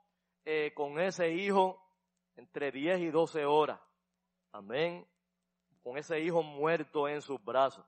eh, 0.45 0.73
con 0.73 1.01
ese 1.01 1.33
hijo 1.33 1.85
entre 2.37 2.71
diez 2.71 3.01
y 3.01 3.11
doce 3.11 3.45
horas. 3.45 3.81
Amén. 4.53 5.05
Con 5.83 5.99
ese 5.99 6.21
hijo 6.21 6.45
muerto 6.45 7.09
en 7.09 7.21
sus 7.23 7.43
brazos. 7.45 7.85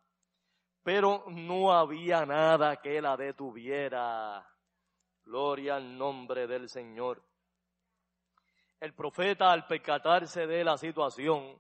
Pero 0.82 1.24
no 1.28 1.72
había 1.72 2.24
nada 2.24 2.76
que 2.76 3.00
la 3.00 3.16
detuviera. 3.16 4.46
Gloria 5.24 5.76
al 5.76 5.96
nombre 5.96 6.46
del 6.46 6.68
Señor. 6.68 7.22
El 8.80 8.94
profeta, 8.94 9.50
al 9.50 9.66
percatarse 9.66 10.46
de 10.46 10.64
la 10.64 10.78
situación, 10.78 11.58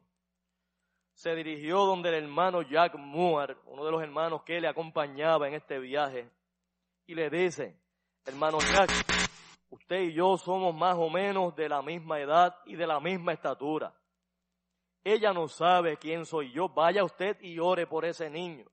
se 1.12 1.34
dirigió 1.34 1.84
donde 1.84 2.08
el 2.08 2.24
hermano 2.24 2.62
Jack 2.62 2.94
Moore, 2.96 3.58
uno 3.66 3.84
de 3.84 3.90
los 3.90 4.02
hermanos 4.02 4.42
que 4.42 4.58
le 4.58 4.68
acompañaba 4.68 5.46
en 5.46 5.54
este 5.54 5.78
viaje, 5.78 6.30
y 7.06 7.14
le 7.14 7.28
dice, 7.28 7.78
hermano 8.24 8.58
Jack, 8.60 8.90
usted 9.68 10.00
y 10.00 10.14
yo 10.14 10.38
somos 10.38 10.74
más 10.74 10.96
o 10.96 11.10
menos 11.10 11.54
de 11.56 11.68
la 11.68 11.82
misma 11.82 12.20
edad 12.20 12.56
y 12.64 12.74
de 12.74 12.86
la 12.86 13.00
misma 13.00 13.34
estatura. 13.34 13.94
Ella 15.04 15.34
no 15.34 15.46
sabe 15.46 15.98
quién 15.98 16.24
soy 16.24 16.52
yo. 16.52 16.70
Vaya 16.70 17.04
usted 17.04 17.38
y 17.42 17.58
ore 17.58 17.86
por 17.86 18.06
ese 18.06 18.30
niño 18.30 18.66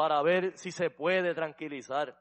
para 0.00 0.22
ver 0.22 0.56
si 0.56 0.72
se 0.72 0.88
puede 0.88 1.34
tranquilizar. 1.34 2.18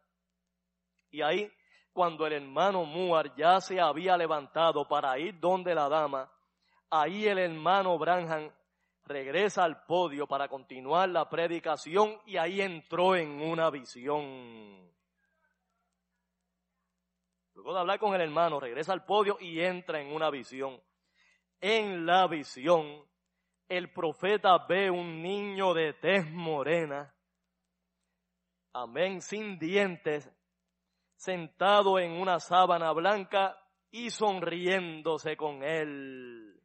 Y 1.12 1.22
ahí 1.22 1.50
cuando 1.94 2.28
el 2.28 2.34
hermano 2.34 2.84
Muar 2.84 3.34
ya 3.38 3.62
se 3.62 3.80
había 3.80 4.18
levantado 4.18 4.86
para 4.86 5.18
ir 5.18 5.40
donde 5.40 5.74
la 5.74 5.88
dama, 5.88 6.30
ahí 6.90 7.26
el 7.26 7.38
hermano 7.38 7.98
Branham 7.98 8.52
regresa 9.06 9.64
al 9.64 9.86
podio 9.86 10.28
para 10.28 10.50
continuar 10.50 11.08
la 11.08 11.30
predicación 11.30 12.20
y 12.26 12.36
ahí 12.36 12.60
entró 12.60 13.16
en 13.16 13.42
una 13.42 13.70
visión. 13.70 14.92
Luego 17.54 17.74
de 17.74 17.80
hablar 17.80 17.98
con 17.98 18.14
el 18.14 18.20
hermano, 18.20 18.60
regresa 18.60 18.92
al 18.92 19.06
podio 19.06 19.38
y 19.40 19.62
entra 19.62 20.02
en 20.02 20.14
una 20.14 20.30
visión. 20.30 20.82
En 21.62 22.06
la 22.06 22.28
visión, 22.28 23.06
el 23.70 23.90
profeta 23.94 24.66
ve 24.68 24.92
un 24.92 25.24
niño 25.24 25.74
de 25.74 25.94
tez 25.94 26.30
morena, 26.30 27.16
amén, 28.74 29.22
sin 29.22 29.58
dientes, 29.60 30.30
sentado 31.16 32.00
en 32.00 32.12
una 32.12 32.40
sábana 32.40 32.92
blanca 32.94 33.58
y 33.92 34.10
sonriéndose 34.10 35.36
con 35.36 35.64
él. 35.64 36.62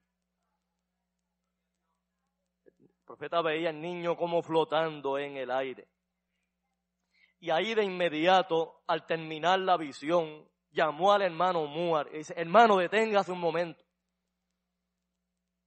El 2.65 2.91
profeta 3.05 3.43
veía 3.43 3.71
al 3.71 3.81
niño 3.81 4.17
como 4.17 4.43
flotando 4.43 5.19
en 5.19 5.37
el 5.37 5.51
aire. 5.51 5.89
Y 7.41 7.51
ahí 7.51 7.75
de 7.75 7.85
inmediato, 7.85 8.83
al 8.87 9.07
terminar 9.07 9.59
la 9.59 9.77
visión, 9.77 10.49
llamó 10.71 11.13
al 11.13 11.23
hermano 11.23 11.67
Muar 11.67 12.09
y 12.13 12.19
dice, 12.19 12.35
hermano, 12.37 12.79
deténgase 12.79 13.33
un 13.33 13.41
momento. 13.41 13.85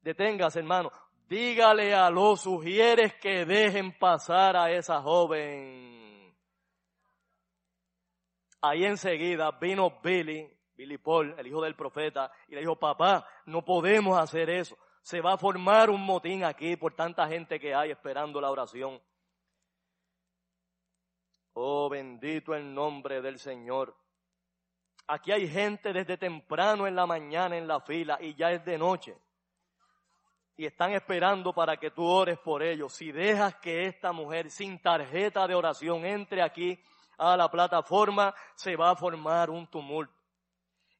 Deténgase, 0.01 0.59
hermano. 0.59 0.91
Dígale 1.27 1.93
a 1.93 2.09
los 2.09 2.41
sugieres 2.41 3.13
que 3.15 3.45
dejen 3.45 3.97
pasar 3.99 4.55
a 4.55 4.71
esa 4.71 5.01
joven. 5.01 6.06
Ahí 8.67 8.83
enseguida 8.83 9.51
vino 9.51 9.99
Billy, 10.03 10.45
Billy 10.75 10.97
Paul, 10.97 11.33
el 11.37 11.47
hijo 11.47 11.61
del 11.61 11.75
profeta, 11.75 12.29
y 12.49 12.55
le 12.55 12.61
dijo, 12.61 12.75
papá, 12.75 13.25
no 13.45 13.63
podemos 13.63 14.17
hacer 14.17 14.49
eso. 14.49 14.77
Se 15.01 15.21
va 15.21 15.33
a 15.33 15.37
formar 15.37 15.89
un 15.89 16.01
motín 16.01 16.43
aquí 16.43 16.75
por 16.75 16.93
tanta 16.93 17.27
gente 17.29 17.61
que 17.61 17.73
hay 17.73 17.91
esperando 17.91 18.41
la 18.41 18.51
oración. 18.51 19.01
Oh, 21.53 21.87
bendito 21.87 22.53
el 22.53 22.73
nombre 22.73 23.21
del 23.21 23.39
Señor. 23.39 23.95
Aquí 25.07 25.31
hay 25.31 25.47
gente 25.47 25.93
desde 25.93 26.17
temprano 26.17 26.85
en 26.85 26.95
la 26.95 27.05
mañana 27.05 27.57
en 27.57 27.69
la 27.69 27.79
fila 27.79 28.17
y 28.19 28.35
ya 28.35 28.51
es 28.51 28.65
de 28.65 28.77
noche. 28.77 29.17
Y 30.57 30.65
están 30.65 30.91
esperando 30.91 31.53
para 31.53 31.77
que 31.77 31.91
tú 31.91 32.03
ores 32.03 32.37
por 32.39 32.61
ellos. 32.61 32.91
Si 32.91 33.13
dejas 33.13 33.55
que 33.55 33.85
esta 33.85 34.11
mujer 34.11 34.49
sin 34.49 34.81
tarjeta 34.81 35.47
de 35.47 35.55
oración 35.55 36.05
entre 36.05 36.41
aquí 36.41 36.77
a 37.17 37.35
la 37.35 37.49
plataforma, 37.49 38.33
se 38.55 38.75
va 38.75 38.91
a 38.91 38.95
formar 38.95 39.49
un 39.49 39.67
tumulto. 39.67 40.13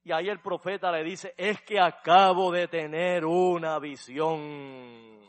Y 0.04 0.12
ahí 0.12 0.30
el 0.30 0.40
profeta 0.40 0.92
le 0.92 1.04
dice, 1.04 1.34
es 1.38 1.62
que 1.64 1.80
acabo 1.80 2.52
de 2.52 2.68
tener 2.68 3.26
una 3.26 3.78
visión. 3.78 5.20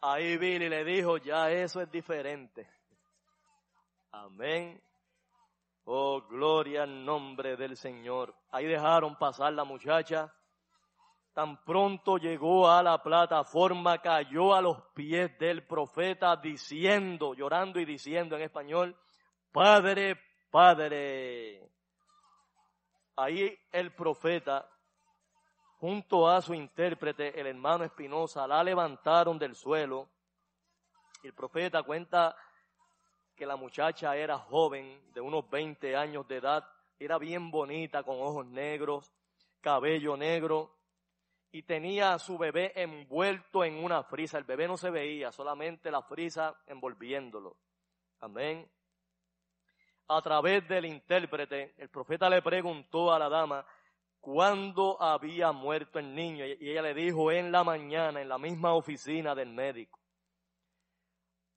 Ahí 0.00 0.36
Billy 0.38 0.68
le 0.68 0.84
dijo, 0.84 1.18
ya 1.18 1.50
eso 1.50 1.80
es 1.80 1.90
diferente. 1.90 2.68
Amén. 4.10 4.82
Oh, 5.84 6.22
gloria 6.22 6.84
al 6.84 7.04
nombre 7.04 7.56
del 7.56 7.76
Señor. 7.76 8.34
Ahí 8.50 8.66
dejaron 8.66 9.16
pasar 9.16 9.52
la 9.52 9.64
muchacha. 9.64 10.32
Tan 11.32 11.64
pronto 11.64 12.18
llegó 12.18 12.68
a 12.70 12.82
la 12.82 13.02
plataforma, 13.02 14.02
cayó 14.02 14.54
a 14.54 14.60
los 14.60 14.82
pies 14.94 15.38
del 15.38 15.66
profeta 15.66 16.36
diciendo, 16.36 17.32
llorando 17.32 17.80
y 17.80 17.86
diciendo 17.86 18.36
en 18.36 18.42
español, 18.42 18.94
Padre, 19.50 20.20
Padre. 20.50 21.70
Ahí 23.16 23.58
el 23.70 23.94
profeta, 23.94 24.68
junto 25.78 26.28
a 26.28 26.42
su 26.42 26.52
intérprete, 26.52 27.40
el 27.40 27.46
hermano 27.46 27.84
Espinosa, 27.84 28.46
la 28.46 28.62
levantaron 28.62 29.38
del 29.38 29.54
suelo. 29.54 30.08
El 31.22 31.32
profeta 31.32 31.82
cuenta 31.82 32.36
que 33.34 33.46
la 33.46 33.56
muchacha 33.56 34.14
era 34.16 34.38
joven, 34.38 35.00
de 35.14 35.22
unos 35.22 35.48
20 35.48 35.96
años 35.96 36.28
de 36.28 36.36
edad, 36.36 36.68
era 36.98 37.16
bien 37.16 37.50
bonita, 37.50 38.02
con 38.02 38.20
ojos 38.20 38.44
negros, 38.44 39.10
cabello 39.62 40.14
negro, 40.16 40.81
y 41.52 41.62
tenía 41.62 42.14
a 42.14 42.18
su 42.18 42.38
bebé 42.38 42.72
envuelto 42.74 43.62
en 43.62 43.84
una 43.84 44.02
frisa. 44.02 44.38
El 44.38 44.44
bebé 44.44 44.66
no 44.66 44.78
se 44.78 44.90
veía, 44.90 45.30
solamente 45.30 45.90
la 45.90 46.02
frisa 46.02 46.56
envolviéndolo. 46.66 47.58
Amén. 48.20 48.68
A 50.08 50.22
través 50.22 50.66
del 50.66 50.86
intérprete, 50.86 51.74
el 51.76 51.90
profeta 51.90 52.28
le 52.30 52.40
preguntó 52.40 53.12
a 53.12 53.18
la 53.18 53.28
dama 53.28 53.66
cuándo 54.18 55.00
había 55.00 55.52
muerto 55.52 55.98
el 55.98 56.14
niño 56.14 56.46
y 56.46 56.70
ella 56.70 56.82
le 56.82 56.94
dijo 56.94 57.30
en 57.30 57.52
la 57.52 57.62
mañana, 57.62 58.22
en 58.22 58.28
la 58.28 58.38
misma 58.38 58.72
oficina 58.72 59.34
del 59.34 59.50
médico. 59.50 60.00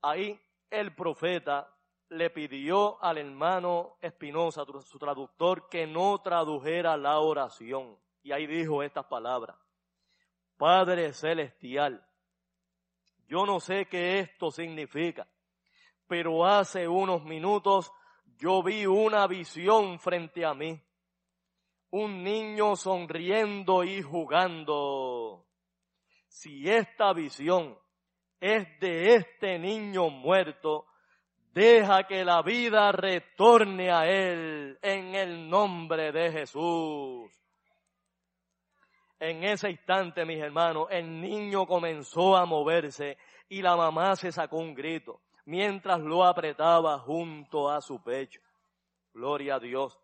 Ahí 0.01 0.37
el 0.69 0.93
profeta 0.93 1.73
le 2.09 2.29
pidió 2.29 3.01
al 3.01 3.17
hermano 3.17 3.97
Espinosa, 4.01 4.65
su 4.81 4.99
traductor, 4.99 5.69
que 5.69 5.87
no 5.87 6.19
tradujera 6.21 6.97
la 6.97 7.19
oración. 7.19 7.97
Y 8.21 8.31
ahí 8.31 8.45
dijo 8.45 8.83
estas 8.83 9.05
palabras. 9.05 9.64
Padre 10.57 11.13
Celestial, 11.13 12.05
yo 13.27 13.45
no 13.45 13.59
sé 13.59 13.87
qué 13.87 14.19
esto 14.19 14.51
significa, 14.51 15.27
pero 16.07 16.45
hace 16.45 16.87
unos 16.87 17.23
minutos 17.23 17.91
yo 18.37 18.61
vi 18.61 18.85
una 18.85 19.27
visión 19.27 19.99
frente 19.99 20.45
a 20.45 20.53
mí. 20.53 20.79
Un 21.91 22.23
niño 22.23 22.75
sonriendo 22.75 23.83
y 23.83 24.01
jugando. 24.01 25.45
Si 26.27 26.69
esta 26.69 27.13
visión 27.13 27.77
es 28.39 28.67
de 28.79 29.15
este 29.15 29.57
niño 29.57 30.09
muerto, 30.09 30.87
deja 31.53 32.05
que 32.05 32.25
la 32.25 32.41
vida 32.41 32.91
retorne 32.91 33.91
a 33.91 34.05
él 34.07 34.77
en 34.81 35.15
el 35.15 35.49
nombre 35.49 36.11
de 36.11 36.31
Jesús. 36.31 37.31
En 39.19 39.43
ese 39.43 39.69
instante, 39.69 40.25
mis 40.25 40.39
hermanos, 40.39 40.87
el 40.91 41.21
niño 41.21 41.65
comenzó 41.65 42.35
a 42.35 42.45
moverse 42.45 43.17
y 43.47 43.61
la 43.61 43.75
mamá 43.75 44.15
se 44.15 44.31
sacó 44.31 44.57
un 44.57 44.73
grito 44.73 45.21
mientras 45.45 45.99
lo 46.01 46.25
apretaba 46.25 46.99
junto 46.99 47.69
a 47.69 47.79
su 47.81 48.03
pecho. 48.03 48.41
Gloria 49.13 49.55
a 49.55 49.59
Dios. 49.59 49.97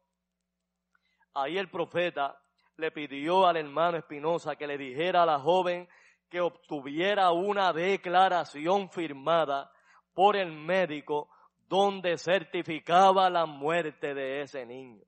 Ahí 1.33 1.57
el 1.57 1.69
profeta 1.69 2.39
le 2.77 2.91
pidió 2.91 3.45
al 3.45 3.57
hermano 3.57 3.97
Espinosa 3.97 4.55
que 4.55 4.67
le 4.67 4.77
dijera 4.77 5.23
a 5.23 5.25
la 5.25 5.39
joven 5.39 5.87
que 6.29 6.39
obtuviera 6.39 7.31
una 7.31 7.73
declaración 7.73 8.89
firmada 8.89 9.71
por 10.13 10.37
el 10.37 10.51
médico 10.51 11.29
donde 11.67 12.17
certificaba 12.17 13.29
la 13.29 13.45
muerte 13.45 14.13
de 14.13 14.41
ese 14.41 14.65
niño. 14.65 15.03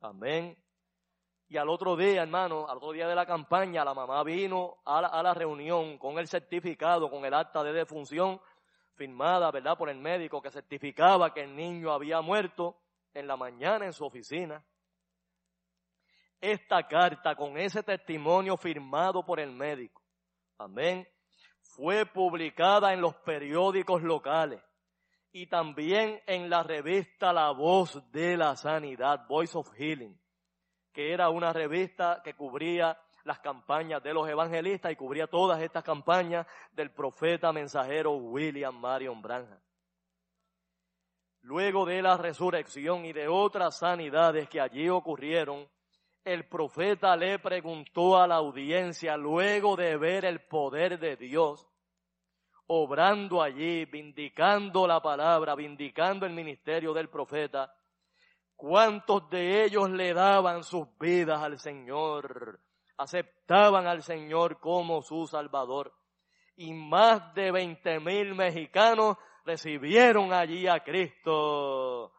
Amén. 0.00 0.56
Y 1.50 1.58
al 1.58 1.68
otro 1.68 1.96
día, 1.96 2.22
hermano, 2.22 2.66
al 2.66 2.78
otro 2.78 2.92
día 2.92 3.06
de 3.06 3.14
la 3.14 3.26
campaña, 3.26 3.84
la 3.84 3.92
mamá 3.92 4.22
vino 4.24 4.78
a 4.86 5.02
la, 5.02 5.08
a 5.08 5.22
la 5.22 5.34
reunión 5.34 5.98
con 5.98 6.18
el 6.18 6.26
certificado, 6.26 7.10
con 7.10 7.24
el 7.26 7.34
acta 7.34 7.62
de 7.62 7.72
defunción 7.72 8.40
firmada, 8.94 9.50
¿verdad?, 9.50 9.76
por 9.76 9.90
el 9.90 9.98
médico 9.98 10.40
que 10.40 10.50
certificaba 10.50 11.34
que 11.34 11.42
el 11.42 11.54
niño 11.54 11.92
había 11.92 12.22
muerto 12.22 12.76
en 13.12 13.26
la 13.26 13.36
mañana 13.36 13.84
en 13.84 13.92
su 13.92 14.06
oficina. 14.06 14.64
Esta 16.40 16.86
carta 16.86 17.34
con 17.34 17.58
ese 17.58 17.82
testimonio 17.82 18.56
firmado 18.56 19.22
por 19.26 19.40
el 19.40 19.50
médico 19.50 20.00
Amén. 20.60 21.08
Fue 21.62 22.04
publicada 22.04 22.92
en 22.92 23.00
los 23.00 23.14
periódicos 23.16 24.02
locales 24.02 24.62
y 25.32 25.46
también 25.46 26.20
en 26.26 26.50
la 26.50 26.62
revista 26.62 27.32
La 27.32 27.50
Voz 27.52 27.98
de 28.12 28.36
la 28.36 28.54
Sanidad, 28.56 29.26
Voice 29.26 29.56
of 29.56 29.72
Healing, 29.78 30.19
que 30.92 31.12
era 31.12 31.30
una 31.30 31.52
revista 31.52 32.20
que 32.24 32.34
cubría 32.34 32.98
las 33.24 33.38
campañas 33.40 34.02
de 34.02 34.14
los 34.14 34.28
evangelistas 34.28 34.92
y 34.92 34.96
cubría 34.96 35.26
todas 35.26 35.60
estas 35.62 35.84
campañas 35.84 36.46
del 36.72 36.90
profeta 36.90 37.52
mensajero 37.52 38.12
William 38.12 38.74
Marion 38.74 39.20
Branham. 39.20 39.60
Luego 41.42 41.86
de 41.86 42.02
la 42.02 42.16
resurrección 42.16 43.04
y 43.04 43.12
de 43.12 43.28
otras 43.28 43.78
sanidades 43.78 44.48
que 44.48 44.60
allí 44.60 44.88
ocurrieron, 44.88 45.68
el 46.24 46.46
profeta 46.46 47.16
le 47.16 47.38
preguntó 47.38 48.18
a 48.18 48.26
la 48.26 48.36
audiencia 48.36 49.16
luego 49.16 49.74
de 49.74 49.96
ver 49.96 50.24
el 50.24 50.40
poder 50.40 50.98
de 50.98 51.16
Dios 51.16 51.66
obrando 52.72 53.42
allí, 53.42 53.84
vindicando 53.86 54.86
la 54.86 55.02
palabra, 55.02 55.56
vindicando 55.56 56.24
el 56.24 56.32
ministerio 56.32 56.92
del 56.94 57.08
profeta, 57.08 57.74
cuántos 58.60 59.30
de 59.30 59.64
ellos 59.64 59.88
le 59.90 60.12
daban 60.12 60.62
sus 60.64 60.86
vidas 60.98 61.42
al 61.42 61.58
Señor, 61.58 62.60
aceptaban 62.98 63.86
al 63.86 64.02
Señor 64.02 64.60
como 64.60 65.00
su 65.00 65.26
Salvador. 65.26 65.94
Y 66.56 66.74
más 66.74 67.34
de 67.34 67.50
veinte 67.52 67.98
mil 68.00 68.34
mexicanos 68.34 69.16
recibieron 69.46 70.34
allí 70.34 70.68
a 70.68 70.80
Cristo. 70.80 72.12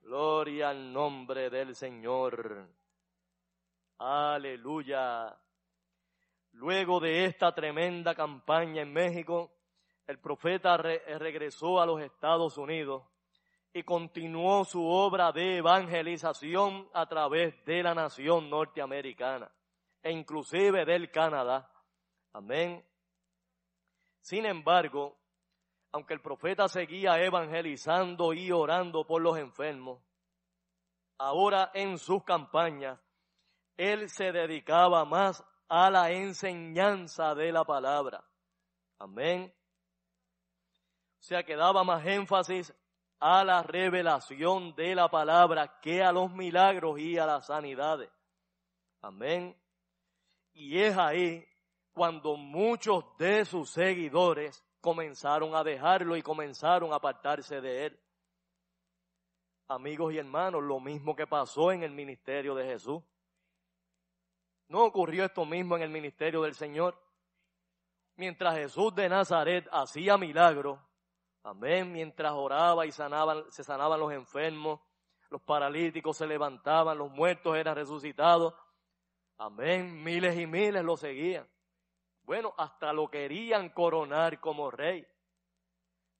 Gloria 0.00 0.70
al 0.70 0.90
nombre 0.94 1.50
del 1.50 1.74
Señor. 1.74 2.70
Aleluya. 3.98 5.36
Luego 6.52 7.00
de 7.00 7.26
esta 7.26 7.54
tremenda 7.54 8.14
campaña 8.14 8.80
en 8.80 8.94
México, 8.94 9.52
el 10.06 10.18
profeta 10.20 10.78
regresó 10.78 11.82
a 11.82 11.86
los 11.86 12.00
Estados 12.00 12.56
Unidos 12.56 13.02
y 13.76 13.82
continuó 13.82 14.64
su 14.64 14.82
obra 14.88 15.32
de 15.32 15.58
evangelización 15.58 16.88
a 16.94 17.04
través 17.04 17.62
de 17.66 17.82
la 17.82 17.94
nación 17.94 18.48
norteamericana 18.48 19.52
e 20.02 20.12
inclusive 20.12 20.86
del 20.86 21.10
Canadá. 21.10 21.70
Amén. 22.32 22.82
Sin 24.22 24.46
embargo, 24.46 25.18
aunque 25.92 26.14
el 26.14 26.22
profeta 26.22 26.68
seguía 26.68 27.22
evangelizando 27.22 28.32
y 28.32 28.50
orando 28.50 29.06
por 29.06 29.20
los 29.20 29.36
enfermos, 29.36 30.00
ahora 31.18 31.70
en 31.74 31.98
sus 31.98 32.24
campañas 32.24 32.98
él 33.76 34.08
se 34.08 34.32
dedicaba 34.32 35.04
más 35.04 35.44
a 35.68 35.90
la 35.90 36.10
enseñanza 36.12 37.34
de 37.34 37.52
la 37.52 37.62
palabra. 37.64 38.24
Amén. 38.98 39.52
O 41.20 41.22
sea 41.22 41.42
que 41.42 41.56
daba 41.56 41.84
más 41.84 42.06
énfasis 42.06 42.74
a 43.18 43.44
la 43.44 43.62
revelación 43.62 44.74
de 44.74 44.94
la 44.94 45.08
palabra 45.08 45.80
que 45.80 46.02
a 46.02 46.12
los 46.12 46.32
milagros 46.32 46.98
y 46.98 47.18
a 47.18 47.26
las 47.26 47.46
sanidades. 47.46 48.10
Amén. 49.00 49.56
Y 50.52 50.78
es 50.78 50.96
ahí 50.96 51.46
cuando 51.92 52.36
muchos 52.36 53.04
de 53.18 53.44
sus 53.44 53.70
seguidores 53.70 54.62
comenzaron 54.80 55.54
a 55.54 55.64
dejarlo 55.64 56.16
y 56.16 56.22
comenzaron 56.22 56.92
a 56.92 56.96
apartarse 56.96 57.60
de 57.60 57.86
él. 57.86 58.00
Amigos 59.68 60.12
y 60.12 60.18
hermanos, 60.18 60.62
lo 60.62 60.78
mismo 60.78 61.16
que 61.16 61.26
pasó 61.26 61.72
en 61.72 61.82
el 61.82 61.90
ministerio 61.90 62.54
de 62.54 62.66
Jesús. 62.66 63.02
¿No 64.68 64.84
ocurrió 64.84 65.24
esto 65.24 65.44
mismo 65.44 65.76
en 65.76 65.82
el 65.82 65.90
ministerio 65.90 66.42
del 66.42 66.54
Señor? 66.54 67.00
Mientras 68.16 68.56
Jesús 68.56 68.94
de 68.94 69.08
Nazaret 69.08 69.68
hacía 69.72 70.16
milagros, 70.16 70.78
amén, 71.46 71.92
mientras 71.92 72.32
oraba 72.32 72.86
y 72.86 72.92
sanaban, 72.92 73.44
se 73.50 73.62
sanaban 73.62 74.00
los 74.00 74.12
enfermos, 74.12 74.80
los 75.30 75.40
paralíticos 75.42 76.16
se 76.16 76.26
levantaban, 76.26 76.98
los 76.98 77.10
muertos 77.10 77.56
eran 77.56 77.76
resucitados. 77.76 78.54
Amén, 79.38 80.02
miles 80.02 80.38
y 80.38 80.46
miles 80.46 80.82
lo 80.82 80.96
seguían. 80.96 81.48
Bueno, 82.22 82.52
hasta 82.56 82.92
lo 82.92 83.08
querían 83.08 83.68
coronar 83.68 84.40
como 84.40 84.70
rey. 84.70 85.06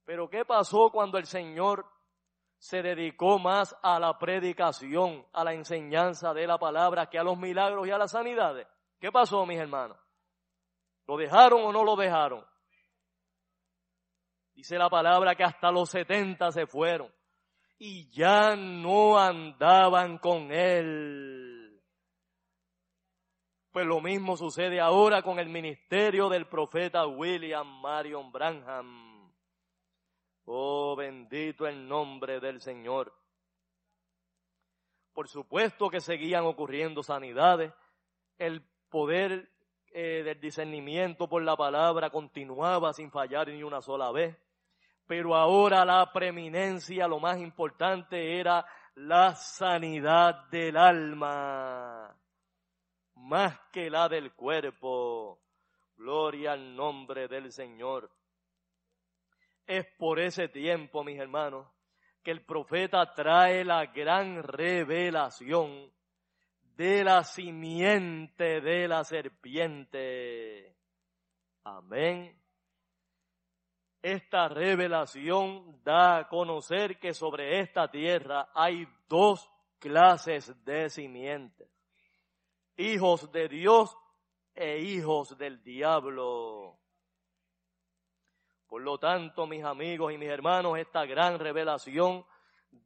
Pero 0.05 0.31
¿qué 0.31 0.45
pasó 0.45 0.91
cuando 0.91 1.19
el 1.19 1.27
Señor 1.27 1.85
se 2.59 2.83
dedicó 2.83 3.41
más 3.41 3.77
a 3.83 3.99
la 3.99 4.17
predicación, 4.19 5.27
a 5.33 5.43
la 5.43 5.55
enseñanza 5.55 6.33
de 6.33 6.47
la 6.47 6.59
palabra 6.59 7.11
que 7.11 7.19
a 7.19 7.25
los 7.25 7.37
milagros 7.37 7.89
y 7.89 7.91
a 7.91 7.99
las 7.99 8.13
sanidades? 8.13 8.69
¿Qué 9.01 9.11
pasó, 9.11 9.45
mis 9.45 9.59
hermanos? 9.59 9.99
¿Lo 11.07 11.17
dejaron 11.17 11.65
o 11.65 11.73
no 11.73 11.83
lo 11.83 11.97
dejaron? 11.97 12.45
Dice 14.57 14.79
la 14.79 14.89
palabra 14.89 15.35
que 15.35 15.45
hasta 15.45 15.71
los 15.71 15.91
setenta 15.91 16.51
se 16.51 16.67
fueron 16.67 17.13
y 17.79 18.09
ya 18.09 18.57
no 18.57 19.19
andaban 19.19 20.17
con 20.17 20.51
él. 20.51 21.79
Pues 23.71 23.87
lo 23.87 24.01
mismo 24.01 24.35
sucede 24.39 24.81
ahora 24.81 25.21
con 25.21 25.39
el 25.39 25.51
ministerio 25.51 26.31
del 26.31 26.49
profeta 26.49 27.07
William 27.07 27.67
Marion 27.83 28.33
Branham. 28.33 29.31
Oh, 30.47 30.97
bendito 30.97 31.67
el 31.67 31.87
nombre 31.87 32.41
del 32.41 32.63
Señor. 32.63 33.13
Por 35.13 35.29
supuesto 35.29 35.91
que 35.91 36.01
seguían 36.01 36.47
ocurriendo 36.47 37.03
sanidades. 37.03 37.75
El 38.39 38.67
poder 38.89 39.51
eh, 39.93 40.23
del 40.23 40.41
discernimiento 40.41 41.29
por 41.29 41.43
la 41.43 41.57
palabra 41.57 42.09
continuaba 42.09 42.95
sin 42.95 43.11
fallar 43.11 43.49
ni 43.49 43.63
una 43.63 43.83
sola 43.83 44.11
vez 44.13 44.46
pero 45.07 45.37
ahora 45.37 45.85
la 45.85 46.13
preeminencia, 46.13 47.07
lo 47.07 47.21
más 47.21 47.39
importante 47.39 48.39
era 48.41 48.67
la 48.97 49.35
sanidad 49.35 50.49
del 50.51 50.77
alma, 50.77 52.17
más 53.15 53.59
que 53.73 53.89
la 53.89 54.09
del 54.09 54.33
cuerpo. 54.33 55.41
Gloria 55.97 56.53
al 56.53 56.77
nombre 56.77 57.27
del 57.29 57.53
Señor. 57.53 58.11
Es 59.67 59.87
por 59.99 60.21
ese 60.21 60.49
tiempo, 60.49 61.03
mis 61.03 61.19
hermanos, 61.19 61.67
que 62.23 62.33
el 62.33 62.45
profeta 62.45 63.15
trae 63.15 63.65
la 63.65 63.87
gran 63.87 64.43
revelación 64.43 65.91
de 66.77 67.03
la 67.03 67.25
simiente 67.25 68.61
de 68.61 68.89
la 68.89 69.05
serpiente. 69.05 70.77
Amén 71.65 72.46
esta 74.13 74.47
revelación 74.49 75.83
da 75.83 76.19
a 76.19 76.29
conocer 76.29 76.97
que 77.01 77.13
sobre 77.13 77.59
esta 77.59 77.91
tierra 77.91 78.51
hay 78.55 78.87
dos 79.09 79.51
clases 79.81 80.55
de 80.65 80.89
simientes. 80.89 81.69
Hijos 82.77 83.33
de 83.33 83.49
Dios 83.49 83.97
e 84.55 84.79
hijos 84.79 85.37
del 85.37 85.61
diablo. 85.61 86.79
Por 88.69 88.83
lo 88.83 88.97
tanto, 88.99 89.45
mis 89.45 89.65
amigos 89.65 90.13
y 90.13 90.19
mis 90.19 90.29
hermanos, 90.29 90.79
esta 90.79 91.05
gran 91.05 91.41
revelación 91.41 92.25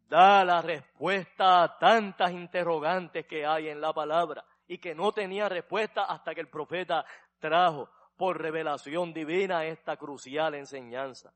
da 0.08 0.42
la 0.42 0.62
respuesta 0.62 1.62
a 1.62 1.78
tantas 1.78 2.32
interrogantes 2.32 3.26
que 3.26 3.44
hay 3.44 3.68
en 3.68 3.80
la 3.82 3.92
palabra 3.92 4.42
y 4.66 4.78
que 4.78 4.94
no 4.94 5.12
tenía 5.12 5.50
respuesta 5.50 6.04
hasta 6.04 6.34
que 6.34 6.40
el 6.40 6.48
profeta 6.48 7.04
trajo 7.38 7.90
por 8.20 8.38
revelación 8.38 9.14
divina 9.14 9.64
esta 9.64 9.96
crucial 9.96 10.54
enseñanza. 10.54 11.32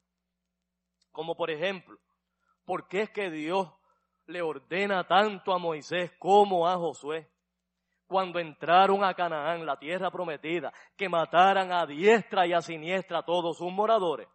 Como 1.12 1.34
por 1.34 1.50
ejemplo, 1.50 1.96
¿por 2.66 2.88
qué 2.88 3.04
es 3.04 3.10
que 3.10 3.30
Dios 3.30 3.72
le 4.26 4.42
ordena 4.42 5.06
tanto 5.06 5.54
a 5.54 5.58
Moisés 5.58 6.12
como 6.18 6.68
a 6.68 6.76
Josué? 6.76 7.26
Cuando 8.06 8.38
entraron 8.38 9.02
a 9.02 9.14
Canaán, 9.14 9.64
la 9.64 9.78
tierra 9.78 10.10
prometida, 10.10 10.74
que 10.94 11.08
mataran 11.08 11.72
a 11.72 11.86
diestra 11.86 12.46
y 12.46 12.52
a 12.52 12.60
siniestra 12.60 13.20
a 13.20 13.24
todos 13.24 13.56
sus 13.56 13.72
moradores, 13.72 14.28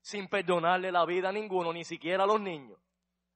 sin 0.00 0.26
perdonarle 0.26 0.90
la 0.90 1.04
vida 1.04 1.28
a 1.28 1.32
ninguno, 1.32 1.70
ni 1.70 1.84
siquiera 1.84 2.24
a 2.24 2.26
los 2.26 2.40
niños. 2.40 2.78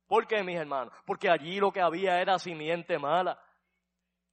¿Por 0.07 0.27
qué, 0.27 0.43
mis 0.43 0.57
hermanos? 0.57 0.95
Porque 1.05 1.29
allí 1.29 1.61
lo 1.61 1.71
que 1.71 1.83
había 1.83 2.19
era 2.19 2.39
simiente 2.39 2.99
mala, 2.99 3.39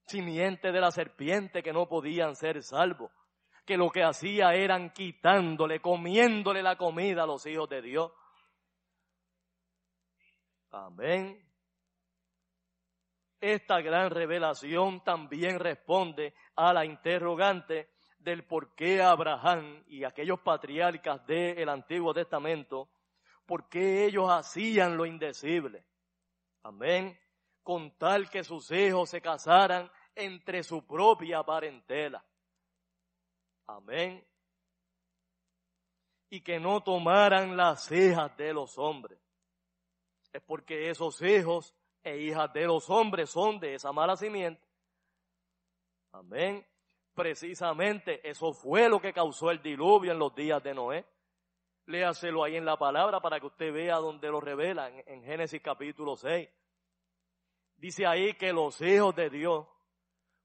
simiente 0.06 0.72
de 0.72 0.80
la 0.80 0.90
serpiente 0.90 1.62
que 1.62 1.74
no 1.74 1.86
podían 1.86 2.34
ser 2.34 2.62
salvos 2.62 3.10
que 3.64 3.76
lo 3.76 3.90
que 3.90 4.02
hacía 4.02 4.54
eran 4.54 4.90
quitándole, 4.90 5.80
comiéndole 5.80 6.62
la 6.62 6.76
comida 6.76 7.22
a 7.22 7.26
los 7.26 7.46
hijos 7.46 7.68
de 7.68 7.82
Dios. 7.82 8.12
Amén. 10.70 11.42
Esta 13.40 13.80
gran 13.80 14.10
revelación 14.10 15.02
también 15.02 15.58
responde 15.58 16.34
a 16.56 16.72
la 16.72 16.84
interrogante 16.84 17.90
del 18.18 18.44
por 18.44 18.74
qué 18.74 19.02
Abraham 19.02 19.82
y 19.88 20.04
aquellos 20.04 20.40
patriarcas 20.40 21.26
del 21.26 21.68
Antiguo 21.68 22.14
Testamento, 22.14 22.88
por 23.44 23.68
qué 23.68 24.04
ellos 24.04 24.30
hacían 24.30 24.96
lo 24.96 25.04
indecible. 25.06 25.84
Amén. 26.62 27.18
Con 27.62 27.98
tal 27.98 28.30
que 28.30 28.44
sus 28.44 28.70
hijos 28.70 29.10
se 29.10 29.20
casaran 29.20 29.90
entre 30.14 30.62
su 30.62 30.86
propia 30.86 31.42
parentela. 31.42 32.24
Amén. 33.76 34.24
Y 36.30 36.40
que 36.42 36.60
no 36.60 36.82
tomaran 36.82 37.56
las 37.56 37.90
hijas 37.90 38.36
de 38.36 38.52
los 38.52 38.78
hombres. 38.78 39.18
Es 40.32 40.42
porque 40.42 40.90
esos 40.90 41.20
hijos 41.22 41.74
e 42.02 42.18
hijas 42.18 42.52
de 42.52 42.66
los 42.66 42.88
hombres 42.90 43.30
son 43.30 43.58
de 43.60 43.74
esa 43.74 43.92
mala 43.92 44.16
simiente. 44.16 44.62
Amén. 46.12 46.66
Precisamente 47.14 48.26
eso 48.28 48.52
fue 48.52 48.88
lo 48.88 49.00
que 49.00 49.12
causó 49.12 49.50
el 49.50 49.62
diluvio 49.62 50.12
en 50.12 50.18
los 50.18 50.34
días 50.34 50.62
de 50.62 50.74
Noé. 50.74 51.06
Léaselo 51.86 52.44
ahí 52.44 52.56
en 52.56 52.64
la 52.64 52.78
palabra 52.78 53.20
para 53.20 53.40
que 53.40 53.46
usted 53.46 53.72
vea 53.72 53.96
donde 53.96 54.28
lo 54.28 54.40
revela 54.40 54.88
en, 55.06 55.22
Génesis 55.22 55.60
capítulo 55.60 56.16
6. 56.16 56.48
Dice 57.76 58.06
ahí 58.06 58.34
que 58.34 58.52
los 58.52 58.80
hijos 58.80 59.14
de 59.16 59.28
Dios 59.28 59.66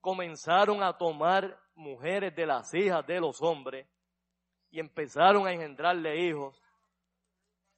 comenzaron 0.02 0.84
a 0.84 0.98
tomar 0.98 1.60
mujeres 1.76 2.36
de 2.36 2.46
las 2.46 2.74
hijas 2.74 3.06
de 3.06 3.20
los 3.20 3.42
hombres 3.42 3.88
y 4.72 4.80
empezaron 4.80 5.48
a 5.48 5.54
engendrarle 5.54 6.18
hijos. 6.18 6.62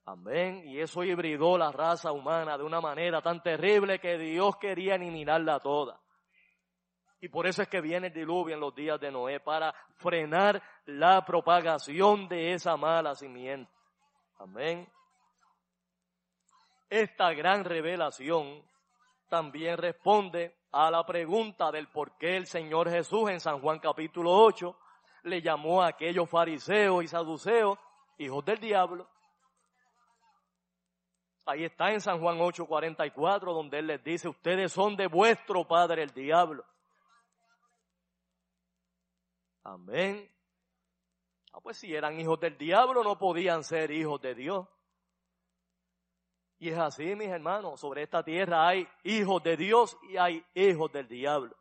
Amén. 0.05 0.63
Y 0.65 0.79
eso 0.79 1.03
hibridó 1.03 1.57
la 1.57 1.71
raza 1.71 2.11
humana 2.11 2.57
de 2.57 2.63
una 2.63 2.81
manera 2.81 3.21
tan 3.21 3.43
terrible 3.43 3.99
que 3.99 4.17
Dios 4.17 4.57
quería 4.57 4.95
eliminarla 4.95 5.59
toda. 5.59 5.99
Y 7.21 7.27
por 7.27 7.45
eso 7.47 7.61
es 7.61 7.67
que 7.67 7.81
viene 7.81 8.07
el 8.07 8.13
diluvio 8.13 8.55
en 8.55 8.61
los 8.61 8.73
días 8.73 8.99
de 8.99 9.11
Noé, 9.11 9.39
para 9.41 9.73
frenar 9.97 10.63
la 10.85 11.25
propagación 11.25 12.29
de 12.29 12.53
esa 12.53 12.77
mala 12.77 13.13
simiente. 13.13 13.71
Amén. 14.37 14.87
Esta 16.89 17.33
gran 17.33 17.65
revelación 17.65 18.63
también 19.27 19.77
responde 19.77 20.55
a 20.71 20.91
la 20.91 21.05
pregunta 21.05 21.71
del 21.71 21.87
por 21.87 22.17
qué 22.17 22.37
el 22.37 22.45
Señor 22.45 22.89
Jesús 22.89 23.29
en 23.29 23.39
San 23.39 23.59
Juan 23.59 23.79
capítulo 23.79 24.31
8 24.31 24.75
le 25.23 25.41
llamó 25.41 25.81
a 25.81 25.87
aquellos 25.87 26.29
fariseos 26.29 27.03
y 27.03 27.07
saduceos 27.07 27.77
hijos 28.17 28.45
del 28.45 28.59
diablo. 28.59 29.07
Ahí 31.45 31.63
está 31.63 31.91
en 31.91 31.99
San 31.99 32.19
Juan 32.19 32.37
8:44 32.37 33.53
donde 33.53 33.79
Él 33.79 33.87
les 33.87 34.03
dice, 34.03 34.27
ustedes 34.27 34.71
son 34.71 34.95
de 34.95 35.07
vuestro 35.07 35.67
padre 35.67 36.03
el 36.03 36.11
diablo. 36.11 36.63
Amén. 39.63 40.29
Ah, 41.51 41.59
pues 41.59 41.77
si 41.77 41.93
eran 41.93 42.19
hijos 42.19 42.39
del 42.39 42.55
diablo 42.57 43.03
no 43.03 43.17
podían 43.17 43.63
ser 43.63 43.89
hijos 43.89 44.21
de 44.21 44.35
Dios. 44.35 44.67
Y 46.59 46.69
es 46.69 46.77
así, 46.77 47.15
mis 47.15 47.29
hermanos, 47.29 47.79
sobre 47.79 48.03
esta 48.03 48.21
tierra 48.21 48.67
hay 48.67 48.85
hijos 49.03 49.41
de 49.41 49.55
Dios 49.55 49.97
y 50.09 50.17
hay 50.17 50.45
hijos 50.53 50.91
del 50.91 51.07
diablo. 51.07 51.55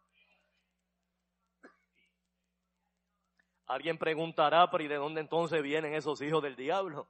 Alguien 3.66 3.96
preguntará, 3.96 4.68
pero 4.68 4.82
¿y 4.82 4.88
de 4.88 4.96
dónde 4.96 5.20
entonces 5.20 5.62
vienen 5.62 5.94
esos 5.94 6.20
hijos 6.20 6.42
del 6.42 6.56
diablo? 6.56 7.08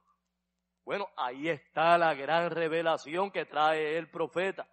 Bueno, 0.85 1.09
ahí 1.17 1.49
está 1.49 1.97
la 1.97 2.13
gran 2.13 2.51
revelación 2.51 3.31
que 3.31 3.45
trae 3.45 3.97
el 3.97 4.07
profeta 4.09 4.67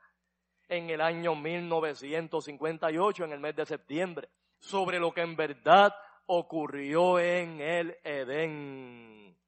en 0.69 0.91
el 0.91 1.01
año 1.01 1.35
1958, 1.35 3.25
en 3.25 3.33
el 3.33 3.41
mes 3.41 3.57
de 3.57 3.65
septiembre, 3.65 4.29
sobre 4.59 4.99
lo 4.99 5.15
que 5.15 5.23
en 5.23 5.37
verdad 5.37 5.95
ocurrió 6.27 7.19
en 7.19 7.61
el 7.63 7.97
Edén. 8.05 9.39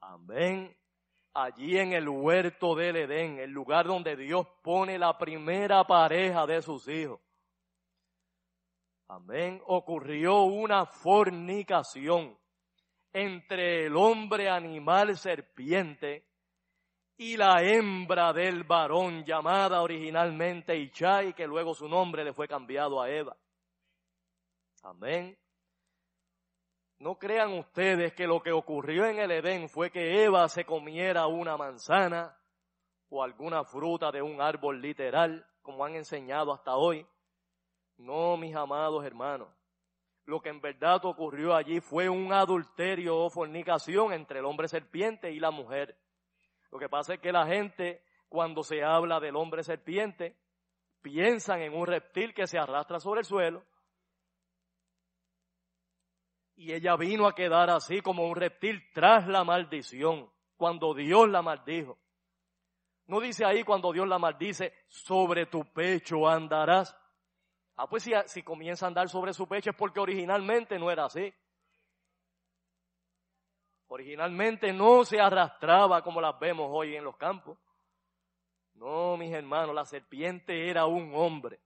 Amén 0.00 0.77
allí 1.34 1.78
en 1.78 1.92
el 1.92 2.08
huerto 2.08 2.74
del 2.74 2.96
Edén, 2.96 3.38
el 3.38 3.50
lugar 3.50 3.86
donde 3.86 4.16
Dios 4.16 4.46
pone 4.62 4.98
la 4.98 5.16
primera 5.16 5.84
pareja 5.84 6.46
de 6.46 6.62
sus 6.62 6.88
hijos. 6.88 7.20
Amén. 9.08 9.62
Ocurrió 9.66 10.42
una 10.42 10.84
fornicación 10.84 12.36
entre 13.12 13.86
el 13.86 13.96
hombre 13.96 14.50
animal 14.50 15.16
serpiente 15.16 16.26
y 17.16 17.36
la 17.36 17.62
hembra 17.62 18.32
del 18.32 18.64
varón 18.64 19.24
llamada 19.24 19.82
originalmente 19.82 20.76
Ichai, 20.76 21.34
que 21.34 21.46
luego 21.46 21.74
su 21.74 21.88
nombre 21.88 22.22
le 22.22 22.32
fue 22.32 22.46
cambiado 22.46 23.00
a 23.00 23.10
Eva. 23.10 23.36
Amén. 24.82 25.36
No 26.98 27.16
crean 27.16 27.52
ustedes 27.52 28.12
que 28.12 28.26
lo 28.26 28.40
que 28.42 28.50
ocurrió 28.50 29.06
en 29.06 29.18
el 29.18 29.30
Edén 29.30 29.68
fue 29.68 29.90
que 29.90 30.24
Eva 30.24 30.48
se 30.48 30.64
comiera 30.64 31.26
una 31.28 31.56
manzana 31.56 32.36
o 33.08 33.22
alguna 33.22 33.64
fruta 33.64 34.10
de 34.10 34.20
un 34.20 34.40
árbol 34.40 34.80
literal, 34.80 35.46
como 35.62 35.84
han 35.84 35.94
enseñado 35.94 36.52
hasta 36.52 36.76
hoy. 36.76 37.06
No, 37.98 38.36
mis 38.36 38.54
amados 38.54 39.04
hermanos. 39.04 39.48
Lo 40.24 40.40
que 40.40 40.50
en 40.50 40.60
verdad 40.60 41.04
ocurrió 41.04 41.54
allí 41.54 41.80
fue 41.80 42.08
un 42.08 42.32
adulterio 42.32 43.16
o 43.16 43.30
fornicación 43.30 44.12
entre 44.12 44.40
el 44.40 44.44
hombre 44.44 44.68
serpiente 44.68 45.30
y 45.30 45.40
la 45.40 45.50
mujer. 45.50 45.96
Lo 46.70 46.78
que 46.78 46.88
pasa 46.88 47.14
es 47.14 47.20
que 47.20 47.32
la 47.32 47.46
gente, 47.46 48.02
cuando 48.28 48.62
se 48.62 48.82
habla 48.82 49.20
del 49.20 49.36
hombre 49.36 49.62
serpiente, 49.62 50.36
piensan 51.00 51.62
en 51.62 51.74
un 51.74 51.86
reptil 51.86 52.34
que 52.34 52.46
se 52.46 52.58
arrastra 52.58 53.00
sobre 53.00 53.20
el 53.20 53.24
suelo. 53.24 53.62
Y 56.58 56.72
ella 56.72 56.96
vino 56.96 57.28
a 57.28 57.36
quedar 57.36 57.70
así 57.70 58.00
como 58.00 58.26
un 58.26 58.34
reptil 58.34 58.82
tras 58.92 59.28
la 59.28 59.44
maldición, 59.44 60.28
cuando 60.56 60.92
Dios 60.92 61.28
la 61.28 61.40
maldijo. 61.40 61.96
No 63.06 63.20
dice 63.20 63.44
ahí 63.44 63.62
cuando 63.62 63.92
Dios 63.92 64.08
la 64.08 64.18
maldice, 64.18 64.74
sobre 64.88 65.46
tu 65.46 65.64
pecho 65.72 66.26
andarás. 66.26 66.98
Ah, 67.76 67.86
pues 67.86 68.10
si, 68.26 68.42
comienza 68.42 68.86
a 68.86 68.88
andar 68.88 69.08
sobre 69.08 69.32
su 69.34 69.46
pecho 69.46 69.70
es 69.70 69.76
porque 69.76 70.00
originalmente 70.00 70.80
no 70.80 70.90
era 70.90 71.04
así. 71.04 71.32
Originalmente 73.86 74.72
no 74.72 75.04
se 75.04 75.20
arrastraba 75.20 76.02
como 76.02 76.20
las 76.20 76.36
vemos 76.40 76.66
hoy 76.72 76.96
en 76.96 77.04
los 77.04 77.16
campos. 77.16 77.56
No, 78.74 79.16
mis 79.16 79.32
hermanos, 79.32 79.76
la 79.76 79.84
serpiente 79.84 80.68
era 80.68 80.86
un 80.86 81.12
hombre, 81.14 81.60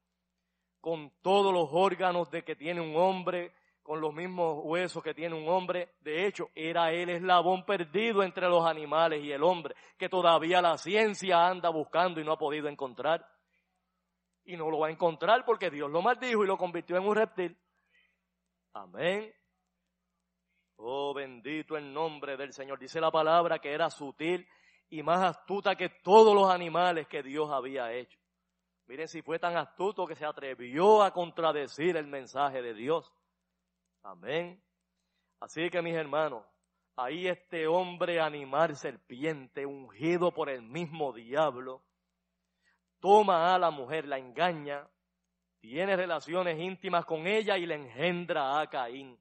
con 0.82 1.10
todos 1.22 1.50
los 1.50 1.70
órganos 1.72 2.30
de 2.30 2.44
que 2.44 2.56
tiene 2.56 2.82
un 2.82 2.94
hombre, 2.94 3.54
con 3.82 4.00
los 4.00 4.14
mismos 4.14 4.60
huesos 4.62 5.02
que 5.02 5.14
tiene 5.14 5.34
un 5.34 5.48
hombre. 5.48 5.94
De 6.00 6.26
hecho, 6.26 6.50
era 6.54 6.92
el 6.92 7.10
eslabón 7.10 7.64
perdido 7.64 8.22
entre 8.22 8.48
los 8.48 8.64
animales 8.66 9.22
y 9.22 9.32
el 9.32 9.42
hombre, 9.42 9.74
que 9.98 10.08
todavía 10.08 10.62
la 10.62 10.78
ciencia 10.78 11.46
anda 11.46 11.68
buscando 11.70 12.20
y 12.20 12.24
no 12.24 12.32
ha 12.32 12.38
podido 12.38 12.68
encontrar. 12.68 13.26
Y 14.44 14.56
no 14.56 14.70
lo 14.70 14.80
va 14.80 14.88
a 14.88 14.90
encontrar 14.90 15.44
porque 15.44 15.70
Dios 15.70 15.90
lo 15.90 16.02
maldijo 16.02 16.44
y 16.44 16.46
lo 16.46 16.56
convirtió 16.56 16.96
en 16.96 17.06
un 17.06 17.14
reptil. 17.14 17.56
Amén. 18.74 19.32
Oh, 20.76 21.14
bendito 21.14 21.76
el 21.76 21.92
nombre 21.92 22.36
del 22.36 22.52
Señor. 22.52 22.78
Dice 22.78 23.00
la 23.00 23.10
palabra 23.10 23.58
que 23.58 23.72
era 23.72 23.88
sutil 23.90 24.46
y 24.88 25.02
más 25.02 25.22
astuta 25.22 25.76
que 25.76 25.88
todos 25.88 26.34
los 26.34 26.50
animales 26.50 27.06
que 27.06 27.22
Dios 27.22 27.50
había 27.50 27.92
hecho. 27.92 28.18
Miren 28.86 29.08
si 29.08 29.22
fue 29.22 29.38
tan 29.38 29.56
astuto 29.56 30.06
que 30.06 30.16
se 30.16 30.26
atrevió 30.26 31.02
a 31.02 31.12
contradecir 31.12 31.96
el 31.96 32.06
mensaje 32.06 32.62
de 32.62 32.74
Dios. 32.74 33.12
Amén. 34.02 34.62
Así 35.40 35.70
que 35.70 35.82
mis 35.82 35.94
hermanos, 35.94 36.44
ahí 36.96 37.26
este 37.26 37.66
hombre 37.66 38.20
animal 38.20 38.76
serpiente, 38.76 39.66
ungido 39.66 40.32
por 40.32 40.48
el 40.48 40.62
mismo 40.62 41.12
diablo, 41.12 41.82
toma 43.00 43.54
a 43.54 43.58
la 43.58 43.70
mujer, 43.70 44.06
la 44.06 44.18
engaña, 44.18 44.88
tiene 45.60 45.96
relaciones 45.96 46.58
íntimas 46.58 47.04
con 47.04 47.26
ella 47.26 47.56
y 47.56 47.66
le 47.66 47.76
engendra 47.76 48.60
a 48.60 48.66
Caín. 48.68 49.18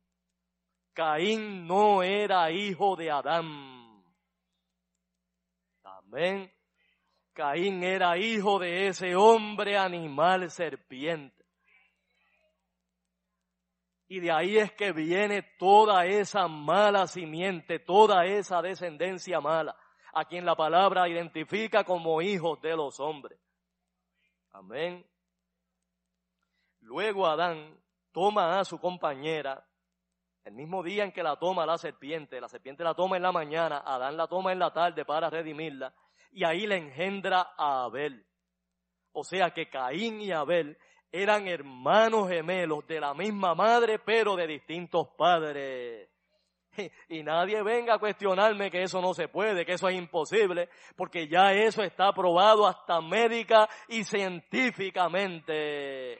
Caín 0.93 1.67
no 1.67 2.03
era 2.03 2.51
hijo 2.51 2.95
de 2.95 3.11
Adán. 3.11 4.03
Amén. 5.83 6.51
Caín 7.33 7.83
era 7.83 8.17
hijo 8.17 8.59
de 8.59 8.87
ese 8.87 9.15
hombre 9.15 9.77
animal 9.77 10.49
serpiente. 10.51 11.40
Y 14.11 14.19
de 14.19 14.29
ahí 14.29 14.57
es 14.57 14.73
que 14.73 14.91
viene 14.91 15.41
toda 15.57 16.05
esa 16.05 16.45
mala 16.49 17.07
simiente, 17.07 17.79
toda 17.79 18.25
esa 18.25 18.61
descendencia 18.61 19.39
mala, 19.39 19.73
a 20.11 20.25
quien 20.25 20.45
la 20.45 20.53
palabra 20.53 21.07
identifica 21.07 21.85
como 21.85 22.21
hijos 22.21 22.59
de 22.59 22.75
los 22.75 22.99
hombres. 22.99 23.39
Amén. 24.51 25.09
Luego 26.81 27.25
Adán 27.25 27.79
toma 28.11 28.59
a 28.59 28.65
su 28.65 28.81
compañera 28.81 29.65
el 30.43 30.55
mismo 30.55 30.83
día 30.83 31.05
en 31.05 31.13
que 31.13 31.23
la 31.23 31.37
toma 31.37 31.65
la 31.65 31.77
serpiente, 31.77 32.41
la 32.41 32.49
serpiente 32.49 32.83
la 32.83 32.93
toma 32.93 33.15
en 33.15 33.23
la 33.23 33.31
mañana, 33.31 33.77
Adán 33.77 34.17
la 34.17 34.27
toma 34.27 34.51
en 34.51 34.59
la 34.59 34.73
tarde 34.73 35.05
para 35.05 35.29
redimirla, 35.29 35.95
y 36.31 36.43
ahí 36.43 36.67
le 36.67 36.75
engendra 36.75 37.53
a 37.57 37.85
Abel. 37.85 38.25
O 39.13 39.23
sea 39.23 39.51
que 39.51 39.69
Caín 39.69 40.19
y 40.19 40.33
Abel 40.33 40.77
eran 41.11 41.47
hermanos 41.47 42.29
gemelos 42.29 42.87
de 42.87 42.99
la 42.99 43.13
misma 43.13 43.53
madre, 43.53 43.99
pero 43.99 44.35
de 44.35 44.47
distintos 44.47 45.09
padres. 45.17 46.09
Y 47.09 47.21
nadie 47.21 47.61
venga 47.63 47.95
a 47.95 47.99
cuestionarme 47.99 48.71
que 48.71 48.83
eso 48.83 49.01
no 49.01 49.13
se 49.13 49.27
puede, 49.27 49.65
que 49.65 49.73
eso 49.73 49.89
es 49.89 49.97
imposible, 49.97 50.69
porque 50.95 51.27
ya 51.27 51.51
eso 51.51 51.83
está 51.83 52.13
probado 52.13 52.65
hasta 52.65 53.01
médica 53.01 53.67
y 53.89 54.05
científicamente 54.05 56.17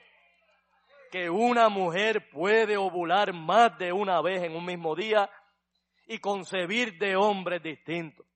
que 1.10 1.28
una 1.28 1.68
mujer 1.68 2.30
puede 2.30 2.76
ovular 2.76 3.32
más 3.34 3.76
de 3.78 3.92
una 3.92 4.22
vez 4.22 4.42
en 4.42 4.56
un 4.56 4.64
mismo 4.64 4.96
día 4.96 5.28
y 6.06 6.18
concebir 6.18 6.98
de 6.98 7.16
hombres 7.16 7.62
distintos. 7.62 8.26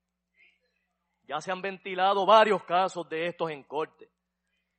Ya 1.27 1.40
se 1.40 1.51
han 1.51 1.62
ventilado 1.62 2.27
varios 2.27 2.62
casos 2.64 3.09
de 3.09 3.29
estos 3.29 3.51
en 3.51 3.64
corte. 3.64 4.11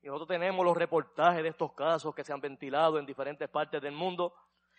Nosotros 0.08 0.30
tenemos 0.30 0.66
los 0.66 0.78
reportajes 0.78 1.44
de 1.44 1.50
estos 1.50 1.74
casos 1.74 2.16
que 2.16 2.24
se 2.24 2.32
han 2.32 2.40
ventilado 2.40 2.98
en 2.98 3.06
diferentes 3.06 3.50
partes 3.50 3.82
del 3.82 3.92
mundo 3.92 4.34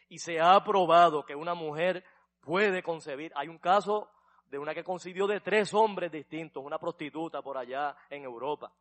y 0.09 0.19
se 0.19 0.41
ha 0.41 0.65
probado 0.65 1.23
que 1.23 1.35
una 1.35 1.53
mujer 1.53 2.03
puede 2.41 2.83
concebir. 2.83 3.31
Hay 3.37 3.49
un 3.49 3.59
caso 3.59 4.09
de 4.47 4.59
una 4.59 4.75
que 4.75 4.83
concibió 4.83 5.27
de 5.27 5.41
tres 5.41 5.75
hombres 5.75 6.11
distintos, 6.11 6.65
una 6.65 6.79
prostituta 6.79 7.43
por 7.43 7.59
allá 7.59 7.95
en 8.09 8.25
Europa 8.25 8.73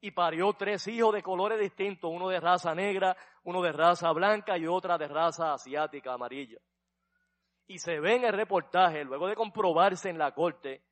y 0.00 0.12
parió 0.12 0.54
tres 0.54 0.86
hijos 0.88 1.12
de 1.12 1.22
colores 1.22 1.60
distintos, 1.60 2.10
uno 2.10 2.30
de 2.30 2.40
raza 2.40 2.74
negra, 2.74 3.14
uno 3.42 3.60
de 3.60 3.72
raza 3.72 4.10
blanca 4.12 4.56
y 4.56 4.66
otra 4.66 4.96
de 4.96 5.08
raza 5.08 5.52
asiática 5.52 6.14
amarilla. 6.14 6.58
Y 7.66 7.78
se 7.78 8.00
ve 8.00 8.16
en 8.16 8.24
el 8.24 8.32
reportaje, 8.32 9.04
luego 9.04 9.26
de 9.26 9.36
comprobarse 9.36 10.08
en 10.08 10.16
la 10.16 10.32
corte, 10.32 10.82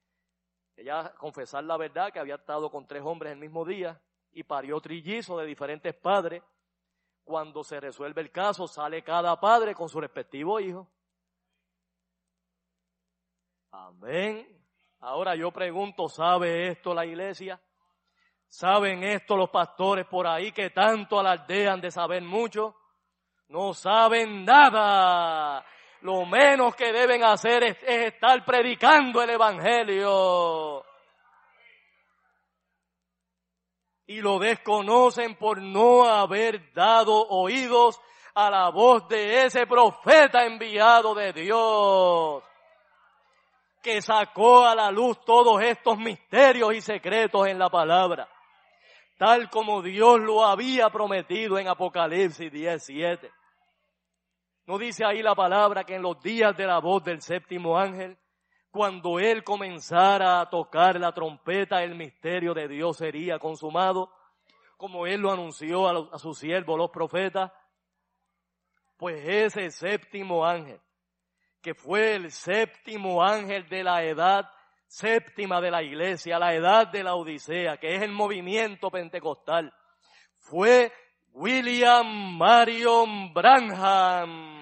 ella 0.77 1.15
confesar 1.17 1.65
la 1.65 1.79
verdad 1.79 2.13
que 2.13 2.21
había 2.21 2.35
estado 2.35 2.71
con 2.71 2.87
tres 2.87 3.03
hombres 3.03 3.33
el 3.33 3.39
mismo 3.39 3.65
día 3.65 3.99
y 4.33 4.43
parió 4.43 4.81
trillizos 4.81 5.39
de 5.41 5.47
diferentes 5.47 5.95
padres. 5.95 6.43
Cuando 7.25 7.63
se 7.63 7.79
resuelve 7.81 8.21
el 8.21 8.31
caso, 8.31 8.67
sale 8.67 9.03
cada 9.03 9.39
padre 9.39 9.75
con 9.75 9.89
su 9.89 10.01
respectivo 10.01 10.59
hijo. 10.59 10.89
Amén. 13.71 14.47
Ahora 15.01 15.35
yo 15.35 15.51
pregunto, 15.51 16.09
¿sabe 16.09 16.69
esto 16.69 16.95
la 16.95 17.07
iglesia? 17.07 17.61
¿Saben 18.49 19.03
esto 19.03 19.37
los 19.37 19.49
pastores 19.51 20.07
por 20.07 20.27
ahí 20.27 20.53
que 20.53 20.71
tanto 20.71 21.19
alardean 21.19 21.81
de 21.81 21.91
saber 21.91 22.23
mucho? 22.23 22.77
No 23.49 23.73
saben 23.73 24.45
nada. 24.45 25.65
Lo 26.03 26.27
menos 26.27 26.75
que 26.77 26.93
deben 26.93 27.25
hacer 27.25 27.65
es, 27.65 27.77
estar 27.83 28.45
predicando 28.45 29.23
el 29.23 29.31
Evangelio. 29.31 30.85
Y 34.07 34.21
lo 34.21 34.39
desconocen 34.39 35.37
por 35.37 35.61
no 35.61 36.05
haber 36.05 36.73
dado 36.73 37.27
oídos 37.29 38.01
a 38.35 38.51
la 38.51 38.71
voz 38.71 39.07
de 39.09 39.45
ese 39.45 39.67
profeta 39.67 40.45
enviado 40.45 41.15
de 41.15 41.33
Dios 41.33 42.43
que 43.83 44.01
sacó 44.01 44.65
a 44.65 44.75
la 44.75 44.91
luz 44.91 45.19
todos 45.25 45.61
estos 45.63 45.99
misterios 45.99 46.75
y 46.75 46.81
secretos 46.81 47.47
en 47.47 47.59
la 47.59 47.69
palabra 47.69 48.29
tal 49.23 49.49
como 49.51 49.83
Dios 49.83 50.19
lo 50.19 50.45
había 50.45 50.91
prometido 50.91 51.57
en 51.57 51.69
Apocalipsis 51.69 52.51
17. 52.51 53.31
¿No 54.67 54.79
dice 54.79 55.05
ahí 55.05 55.23
la 55.23 55.37
palabra 55.37 55.85
que 55.85 55.95
en 55.95 56.03
los 56.03 56.21
días 56.21 56.57
de 56.57 56.67
la 56.67 56.81
voz 56.81 57.05
del 57.05 57.23
séptimo 57.23 57.79
ángel, 57.79 58.19
cuando 58.73 59.21
él 59.21 59.45
comenzara 59.45 60.41
a 60.41 60.49
tocar 60.49 60.99
la 60.99 61.13
trompeta, 61.13 61.83
el 61.83 61.95
misterio 61.95 62.55
de 62.55 62.67
Dios 62.67 62.97
sería 62.97 63.39
consumado, 63.39 64.11
como 64.79 65.07
él 65.07 65.21
lo 65.21 65.31
anunció 65.31 65.87
a, 65.87 66.19
sus 66.19 66.39
siervos, 66.39 66.79
los 66.79 66.91
profetas? 66.91 67.53
Pues 68.97 69.23
ese 69.29 69.71
séptimo 69.71 70.47
ángel, 70.47 70.81
que 71.61 71.75
fue 71.75 72.15
el 72.15 72.31
séptimo 72.31 73.23
ángel 73.23 73.69
de 73.69 73.85
la 73.85 74.05
edad 74.05 74.49
séptima 74.87 75.61
de 75.61 75.71
la 75.71 75.83
iglesia, 75.83 76.39
la 76.39 76.55
edad 76.55 76.89
de 76.89 77.05
la 77.05 77.15
Odisea, 77.15 77.77
que 77.77 77.95
es 77.95 78.03
el 78.03 78.13
movimiento 78.13 78.91
pentecostal, 78.91 79.73
fue 80.39 80.91
William 81.35 82.39
Marion 82.39 83.35
Branham. 83.35 84.62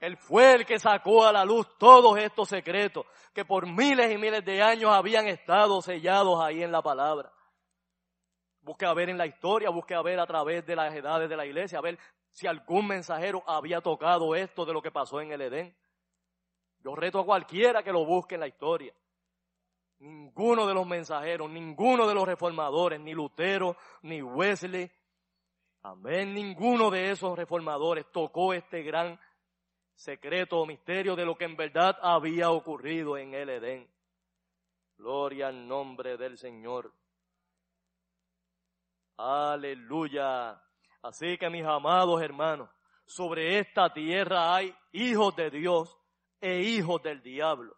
Él 0.00 0.16
fue 0.16 0.54
el 0.54 0.66
que 0.66 0.78
sacó 0.78 1.26
a 1.26 1.32
la 1.32 1.44
luz 1.44 1.68
todos 1.78 2.18
estos 2.18 2.48
secretos 2.48 3.04
que 3.34 3.44
por 3.44 3.66
miles 3.66 4.10
y 4.10 4.16
miles 4.16 4.42
de 4.44 4.62
años 4.62 4.90
habían 4.90 5.28
estado 5.28 5.82
sellados 5.82 6.40
ahí 6.40 6.62
en 6.62 6.72
la 6.72 6.80
palabra. 6.80 7.30
Busque 8.62 8.86
a 8.86 8.94
ver 8.94 9.10
en 9.10 9.18
la 9.18 9.26
historia, 9.26 9.68
busque 9.68 9.94
a 9.94 10.02
ver 10.02 10.18
a 10.18 10.26
través 10.26 10.64
de 10.66 10.74
las 10.74 10.94
edades 10.94 11.28
de 11.28 11.36
la 11.36 11.44
iglesia, 11.44 11.78
a 11.78 11.82
ver 11.82 11.98
si 12.30 12.46
algún 12.46 12.86
mensajero 12.86 13.42
había 13.46 13.82
tocado 13.82 14.34
esto 14.34 14.64
de 14.64 14.72
lo 14.72 14.80
que 14.80 14.90
pasó 14.90 15.20
en 15.20 15.32
el 15.32 15.42
Edén. 15.42 15.76
Yo 16.82 16.94
reto 16.94 17.20
a 17.20 17.24
cualquiera 17.24 17.82
que 17.82 17.92
lo 17.92 18.06
busque 18.06 18.36
en 18.36 18.40
la 18.40 18.48
historia. 18.48 18.94
Ninguno 19.98 20.66
de 20.66 20.72
los 20.72 20.86
mensajeros, 20.86 21.50
ninguno 21.50 22.06
de 22.08 22.14
los 22.14 22.26
reformadores, 22.26 22.98
ni 23.00 23.12
Lutero, 23.12 23.76
ni 24.00 24.22
Wesley, 24.22 24.90
amén, 25.82 26.32
ninguno 26.32 26.90
de 26.90 27.10
esos 27.10 27.36
reformadores 27.36 28.06
tocó 28.10 28.54
este 28.54 28.82
gran 28.82 29.18
secreto 30.00 30.58
o 30.58 30.66
misterio 30.66 31.14
de 31.14 31.26
lo 31.26 31.36
que 31.36 31.44
en 31.44 31.56
verdad 31.56 31.94
había 32.00 32.50
ocurrido 32.50 33.18
en 33.18 33.34
el 33.34 33.50
Edén. 33.50 33.86
Gloria 34.96 35.48
al 35.48 35.68
nombre 35.68 36.16
del 36.16 36.38
Señor. 36.38 36.90
Aleluya. 39.18 40.58
Así 41.02 41.36
que 41.36 41.50
mis 41.50 41.66
amados 41.66 42.22
hermanos, 42.22 42.70
sobre 43.04 43.58
esta 43.58 43.92
tierra 43.92 44.54
hay 44.54 44.74
hijos 44.92 45.36
de 45.36 45.50
Dios 45.50 45.94
e 46.40 46.62
hijos 46.62 47.02
del 47.02 47.22
diablo. 47.22 47.76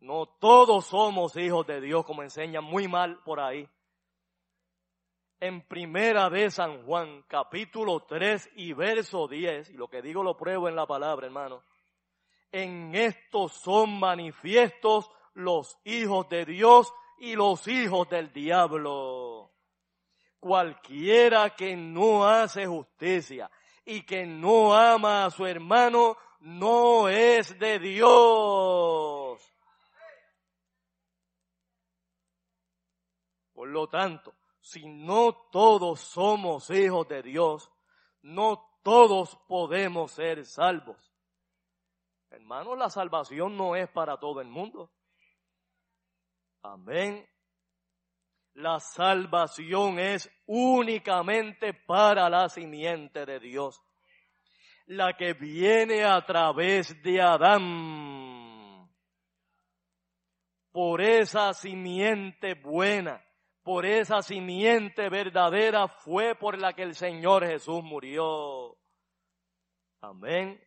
No 0.00 0.24
todos 0.26 0.86
somos 0.86 1.36
hijos 1.36 1.66
de 1.66 1.82
Dios, 1.82 2.02
como 2.06 2.22
enseñan 2.22 2.64
muy 2.64 2.88
mal 2.88 3.22
por 3.24 3.40
ahí. 3.40 3.68
En 5.40 5.62
primera 5.62 6.28
de 6.28 6.50
San 6.50 6.84
Juan, 6.84 7.22
capítulo 7.28 8.00
3 8.00 8.50
y 8.56 8.72
verso 8.72 9.28
10, 9.28 9.70
y 9.70 9.74
lo 9.74 9.86
que 9.86 10.02
digo 10.02 10.24
lo 10.24 10.36
pruebo 10.36 10.68
en 10.68 10.74
la 10.74 10.84
palabra, 10.84 11.26
hermano. 11.26 11.62
En 12.50 12.92
esto 12.96 13.48
son 13.48 14.00
manifiestos 14.00 15.08
los 15.34 15.78
hijos 15.84 16.28
de 16.28 16.44
Dios 16.44 16.92
y 17.18 17.36
los 17.36 17.68
hijos 17.68 18.08
del 18.08 18.32
diablo. 18.32 19.52
Cualquiera 20.40 21.50
que 21.50 21.76
no 21.76 22.26
hace 22.26 22.66
justicia 22.66 23.48
y 23.84 24.02
que 24.02 24.26
no 24.26 24.74
ama 24.74 25.26
a 25.26 25.30
su 25.30 25.46
hermano 25.46 26.16
no 26.40 27.08
es 27.08 27.56
de 27.60 27.78
Dios. 27.78 29.40
Por 33.52 33.68
lo 33.68 33.88
tanto, 33.88 34.37
si 34.68 34.86
no 34.86 35.32
todos 35.50 35.98
somos 36.00 36.68
hijos 36.68 37.08
de 37.08 37.22
Dios, 37.22 37.72
no 38.20 38.80
todos 38.82 39.34
podemos 39.48 40.12
ser 40.12 40.44
salvos. 40.44 41.10
Hermanos, 42.28 42.76
la 42.76 42.90
salvación 42.90 43.56
no 43.56 43.74
es 43.74 43.88
para 43.88 44.18
todo 44.18 44.42
el 44.42 44.48
mundo. 44.48 44.92
Amén. 46.62 47.26
La 48.52 48.78
salvación 48.78 49.98
es 49.98 50.30
únicamente 50.44 51.72
para 51.72 52.28
la 52.28 52.50
simiente 52.50 53.24
de 53.24 53.40
Dios. 53.40 53.82
La 54.84 55.16
que 55.16 55.32
viene 55.32 56.04
a 56.04 56.20
través 56.26 57.02
de 57.02 57.22
Adán. 57.22 58.86
Por 60.70 61.00
esa 61.00 61.54
simiente 61.54 62.52
buena 62.52 63.24
por 63.68 63.84
esa 63.84 64.22
simiente 64.22 65.10
verdadera 65.10 65.88
fue 65.88 66.34
por 66.34 66.56
la 66.56 66.72
que 66.72 66.82
el 66.82 66.94
Señor 66.94 67.44
Jesús 67.44 67.84
murió. 67.84 68.78
Amén. 70.00 70.58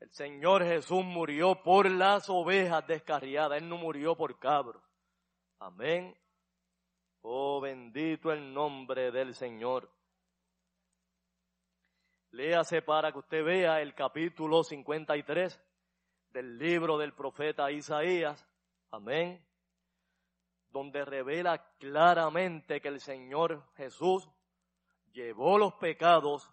El 0.00 0.10
Señor 0.10 0.64
Jesús 0.64 1.04
murió 1.04 1.62
por 1.62 1.88
las 1.88 2.28
ovejas 2.28 2.84
descarriadas. 2.88 3.62
Él 3.62 3.68
no 3.68 3.76
murió 3.76 4.16
por 4.16 4.36
cabros. 4.40 4.82
Amén. 5.60 6.12
Oh, 7.20 7.60
bendito 7.60 8.32
el 8.32 8.52
nombre 8.52 9.12
del 9.12 9.32
Señor. 9.36 9.88
Léase 12.32 12.82
para 12.82 13.12
que 13.12 13.18
usted 13.18 13.44
vea 13.44 13.80
el 13.80 13.94
capítulo 13.94 14.64
53 14.64 15.62
del 16.30 16.58
libro 16.58 16.98
del 16.98 17.12
profeta 17.14 17.70
Isaías. 17.70 18.44
Amén 18.90 19.46
donde 20.76 21.06
revela 21.06 21.56
claramente 21.78 22.82
que 22.82 22.88
el 22.88 23.00
Señor 23.00 23.64
Jesús 23.76 24.28
llevó 25.10 25.56
los 25.56 25.72
pecados, 25.76 26.52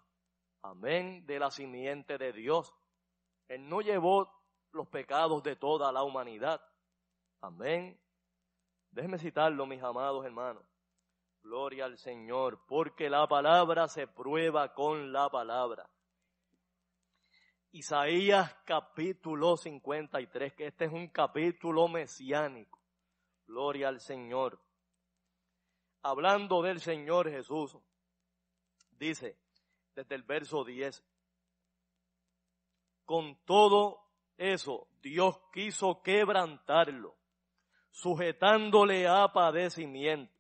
amén, 0.62 1.26
de 1.26 1.40
la 1.40 1.52
simiente 1.52 2.18
de 2.18 2.32
Dios. 2.32 2.74
Él 3.50 3.68
no 3.68 3.82
llevó 3.82 4.32
los 4.72 4.88
pecados 4.88 5.44
de 5.44 5.58
toda 5.58 5.92
la 5.92 6.04
humanidad. 6.04 6.62
Amén. 7.42 8.00
Déjenme 8.92 9.18
citarlo, 9.18 9.66
mis 9.66 9.84
amados 9.84 10.24
hermanos. 10.24 10.64
Gloria 11.42 11.84
al 11.84 11.98
Señor, 11.98 12.66
porque 12.66 13.10
la 13.10 13.28
palabra 13.28 13.90
se 13.90 14.08
prueba 14.08 14.74
con 14.74 15.12
la 15.12 15.30
palabra. 15.30 15.90
Isaías 17.72 18.56
capítulo 18.64 19.58
53, 19.58 20.54
que 20.54 20.68
este 20.68 20.86
es 20.86 20.94
un 20.94 21.10
capítulo 21.10 21.90
mesiánico. 21.90 22.83
Gloria 23.54 23.90
al 23.90 24.00
Señor. 24.00 24.60
Hablando 26.02 26.64
del 26.64 26.80
Señor 26.80 27.30
Jesús, 27.30 27.78
dice 28.98 29.38
desde 29.94 30.16
el 30.16 30.24
verso 30.24 30.64
10, 30.64 31.06
con 33.06 33.36
todo 33.46 34.10
eso 34.38 34.88
Dios 35.04 35.40
quiso 35.54 36.02
quebrantarlo, 36.02 37.16
sujetándole 37.92 39.08
a 39.08 39.32
padecimiento, 39.32 40.34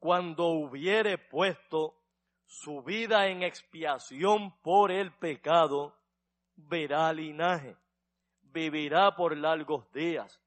cuando 0.00 0.48
hubiere 0.48 1.18
puesto 1.18 2.02
su 2.44 2.82
vida 2.82 3.28
en 3.28 3.44
expiación 3.44 4.60
por 4.62 4.90
el 4.90 5.16
pecado, 5.16 5.96
verá 6.56 7.12
linaje, 7.12 7.76
vivirá 8.42 9.14
por 9.14 9.36
largos 9.36 9.88
días 9.92 10.42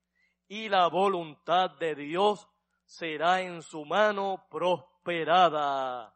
y 0.50 0.68
la 0.68 0.88
voluntad 0.88 1.70
de 1.80 1.94
Dios 1.94 2.48
será 2.84 3.42
en 3.42 3.62
su 3.62 3.86
mano 3.86 4.48
prosperada. 4.50 6.16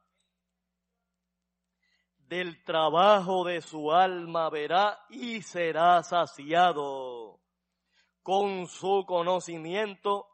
Del 2.18 2.64
trabajo 2.64 3.46
de 3.46 3.62
su 3.62 3.92
alma 3.92 4.50
verá 4.50 5.06
y 5.10 5.44
será 5.44 6.02
saciado. 6.02 7.42
Con 8.24 8.66
su 8.66 9.06
conocimiento 9.06 10.28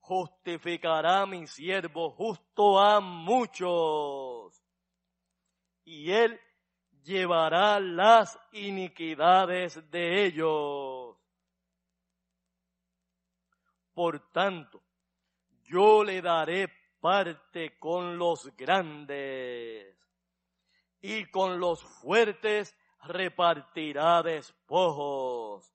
justificará 0.00 1.26
mi 1.26 1.46
siervo 1.46 2.10
justo 2.10 2.80
a 2.80 3.00
muchos. 3.00 4.64
Y 5.84 6.10
él 6.10 6.40
llevará 7.02 7.78
las 7.80 8.38
iniquidades 8.52 9.90
de 9.90 10.24
ellos 10.24 10.81
por 14.02 14.18
tanto, 14.32 14.82
yo 15.62 16.02
le 16.02 16.20
daré 16.20 16.68
parte 17.00 17.78
con 17.78 18.18
los 18.18 18.50
grandes 18.56 19.96
y 21.00 21.26
con 21.26 21.60
los 21.60 21.84
fuertes 21.84 22.76
repartirá 23.04 24.20
despojos, 24.24 25.72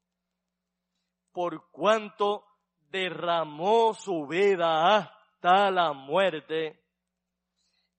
por 1.31 1.71
cuanto 1.71 2.43
derramó 2.91 3.93
su 3.93 4.27
vida 4.27 4.97
hasta 4.97 5.71
la 5.71 5.93
muerte 5.93 6.83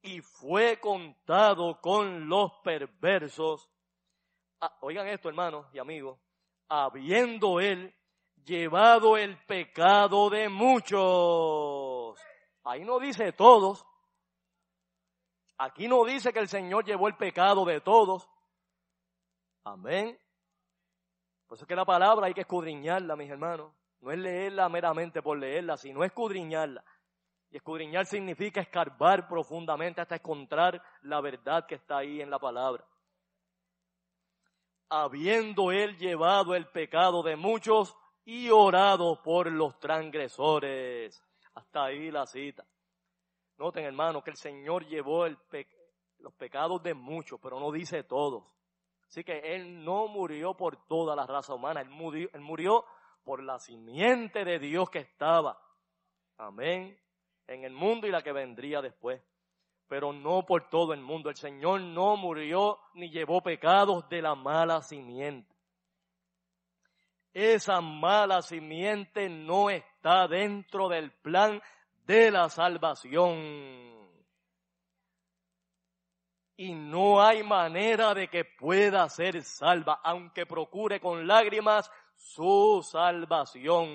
y 0.03 0.21
fue 0.21 0.79
contado 0.79 1.81
con 1.81 2.29
los 2.29 2.53
perversos. 2.63 3.67
Ah, 4.61 4.77
oigan 4.83 5.09
esto, 5.09 5.31
hermanos 5.31 5.65
y 5.73 5.79
amigos, 5.79 6.21
habiendo 6.69 7.61
él 7.61 7.95
llevado 8.45 9.17
el 9.17 9.37
pecado 9.45 10.31
de 10.31 10.49
muchos. 10.49 12.19
Ahí 12.65 12.85
no 12.85 12.99
dice 12.99 13.33
todos. 13.33 13.85
Aquí 15.59 15.89
no 15.89 16.05
dice 16.05 16.33
que 16.33 16.39
el 16.39 16.49
Señor 16.49 16.85
llevó 16.85 17.09
el 17.09 17.17
pecado 17.17 17.65
de 17.65 17.81
todos. 17.81 18.29
Amén. 19.65 20.19
Por 21.47 21.57
eso 21.57 21.65
es 21.65 21.69
que 21.69 21.75
la 21.75 21.85
palabra 21.85 22.27
hay 22.27 22.35
que 22.35 22.43
escudriñarla, 22.43 23.17
mis 23.17 23.31
hermanos. 23.31 23.73
No 24.01 24.13
es 24.13 24.19
leerla 24.19 24.69
meramente 24.69 25.23
por 25.23 25.39
leerla, 25.39 25.77
sino 25.77 26.05
escudriñarla. 26.05 26.85
Y 27.51 27.57
escudriñar 27.57 28.07
significa 28.07 28.61
escarbar 28.61 29.27
profundamente 29.27 30.01
hasta 30.01 30.17
encontrar 30.17 30.83
la 31.03 31.21
verdad 31.21 31.67
que 31.67 31.77
está 31.77 31.99
ahí 31.99 32.21
en 32.21 32.31
la 32.31 32.39
palabra. 32.39 32.85
Habiendo 34.91 35.73
él 35.73 35.97
llevado 35.97 36.55
el 36.55 36.69
pecado 36.69 37.23
de 37.23 37.37
muchos, 37.37 37.97
y 38.29 38.51
orado 38.51 39.23
por 39.23 39.51
los 39.51 39.79
transgresores. 39.81 41.25
Hasta 41.55 41.85
ahí 41.85 42.11
la 42.11 42.27
cita. 42.27 42.63
Noten, 43.57 43.87
hermano, 43.87 44.23
que 44.23 44.29
el 44.29 44.37
Señor 44.37 44.87
llevó 44.87 45.27
los 45.27 46.35
pecados 46.35 46.83
de 46.83 46.93
muchos, 46.93 47.41
pero 47.41 47.59
no 47.59 47.73
dice 47.73 48.03
todos. 48.03 48.45
Así 49.07 49.25
que 49.25 49.39
Él 49.55 49.83
no 49.83 50.09
murió 50.09 50.55
por 50.55 50.77
toda 50.87 51.17
la 51.17 51.27
raza 51.27 51.55
humana, 51.55 51.81
Él 51.81 51.89
murió, 51.89 52.29
él 52.35 52.43
murió 52.43 52.85
por 53.25 53.43
la 53.43 53.59
simiente 53.59 54.45
de 54.45 54.59
Dios 54.59 54.91
que 54.91 54.99
estaba. 54.99 55.59
Amén. 56.37 57.01
En 57.47 57.65
el 57.65 57.73
mundo 57.73 58.07
y 58.07 58.11
la 58.11 58.21
que 58.21 58.33
vendría 58.33 58.83
después. 58.83 59.23
Pero 59.89 60.13
no 60.13 60.45
por 60.45 60.69
todo 60.69 60.93
el 60.93 61.01
mundo. 61.01 61.31
El 61.31 61.37
Señor 61.37 61.81
no 61.81 62.15
murió 62.19 62.79
ni 62.93 63.09
llevó 63.09 63.41
pecados 63.41 64.07
de 64.11 64.21
la 64.21 64.35
mala 64.35 64.83
simiente. 64.83 65.58
Esa 67.39 67.81
mala 67.81 68.43
simiente 68.43 69.29
no 69.29 69.71
está 69.71 70.27
dentro 70.27 70.89
del 70.89 71.13
plan 71.13 71.63
de 72.05 72.33
la 72.33 72.49
salvación 72.49 73.97
y 76.57 76.75
no 76.75 77.23
hay 77.23 77.45
manera 77.45 78.13
de 78.13 78.27
que 78.27 78.45
pueda 78.45 79.09
ser 79.09 79.45
salva, 79.45 80.01
aunque 80.03 80.47
procure 80.47 80.99
con 80.99 81.29
lágrimas 81.29 81.89
su 82.17 82.83
salvación. 82.83 83.87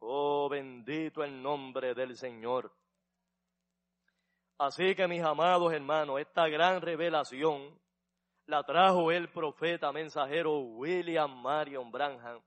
Oh, 0.00 0.48
bendito 0.48 1.22
el 1.22 1.40
nombre 1.40 1.94
del 1.94 2.16
Señor. 2.16 2.74
Así 4.58 4.96
que 4.96 5.06
mis 5.06 5.22
amados 5.22 5.72
hermanos, 5.72 6.18
esta 6.18 6.48
gran 6.48 6.80
revelación 6.80 7.78
la 8.48 8.62
trajo 8.62 9.12
el 9.12 9.28
profeta 9.28 9.92
mensajero 9.92 10.60
William 10.60 11.30
Marion 11.42 11.90
Branham. 11.90 12.40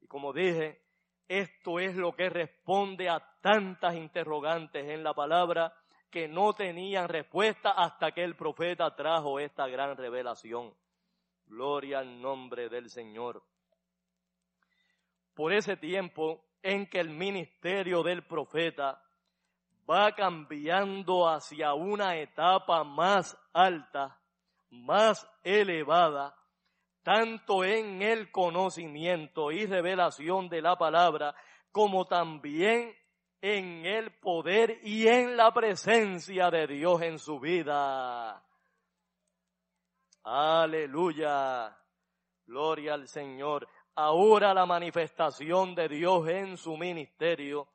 Y 0.00 0.08
como 0.08 0.32
dije, 0.32 0.82
esto 1.28 1.78
es 1.78 1.94
lo 1.94 2.16
que 2.16 2.28
responde 2.28 3.08
a 3.08 3.20
tantas 3.40 3.94
interrogantes 3.94 4.88
en 4.88 5.04
la 5.04 5.14
palabra 5.14 5.72
que 6.10 6.26
no 6.26 6.52
tenían 6.52 7.08
respuesta 7.08 7.70
hasta 7.70 8.10
que 8.10 8.24
el 8.24 8.34
profeta 8.34 8.96
trajo 8.96 9.38
esta 9.38 9.68
gran 9.68 9.96
revelación. 9.96 10.74
Gloria 11.46 12.00
al 12.00 12.20
nombre 12.20 12.68
del 12.68 12.90
Señor. 12.90 13.40
Por 15.32 15.52
ese 15.52 15.76
tiempo 15.76 16.44
en 16.60 16.88
que 16.88 16.98
el 16.98 17.10
ministerio 17.10 18.02
del 18.02 18.26
profeta 18.26 19.00
va 19.88 20.10
cambiando 20.10 21.28
hacia 21.28 21.72
una 21.74 22.16
etapa 22.16 22.82
más 22.82 23.38
alta, 23.52 24.18
más 24.70 25.28
elevada, 25.42 26.34
tanto 27.02 27.64
en 27.64 28.02
el 28.02 28.30
conocimiento 28.30 29.52
y 29.52 29.66
revelación 29.66 30.48
de 30.48 30.62
la 30.62 30.76
palabra, 30.76 31.34
como 31.70 32.06
también 32.06 32.94
en 33.40 33.86
el 33.86 34.18
poder 34.18 34.80
y 34.82 35.06
en 35.06 35.36
la 35.36 35.52
presencia 35.52 36.50
de 36.50 36.66
Dios 36.66 37.02
en 37.02 37.18
su 37.18 37.38
vida. 37.38 38.42
Aleluya. 40.24 41.76
Gloria 42.44 42.94
al 42.94 43.06
Señor. 43.06 43.68
Ahora 43.94 44.52
la 44.52 44.66
manifestación 44.66 45.74
de 45.74 45.88
Dios 45.88 46.28
en 46.28 46.56
su 46.56 46.76
ministerio 46.76 47.68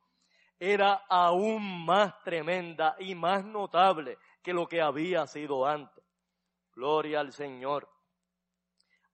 era 0.58 1.04
aún 1.08 1.84
más 1.84 2.22
tremenda 2.22 2.94
y 2.98 3.14
más 3.14 3.44
notable 3.44 4.18
que 4.42 4.52
lo 4.52 4.68
que 4.68 4.80
había 4.80 5.26
sido 5.26 5.66
antes. 5.66 6.01
Gloria 6.74 7.20
al 7.20 7.32
Señor. 7.32 7.88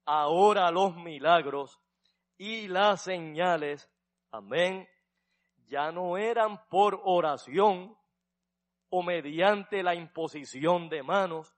Ahora 0.04 0.70
los 0.70 0.96
milagros 0.96 1.78
y 2.36 2.68
las 2.68 3.02
señales, 3.02 3.90
amén, 4.30 4.88
ya 5.66 5.92
no 5.92 6.16
eran 6.16 6.66
por 6.68 7.00
oración 7.04 7.96
o 8.90 9.02
mediante 9.02 9.82
la 9.82 9.94
imposición 9.94 10.88
de 10.88 11.02
manos, 11.02 11.54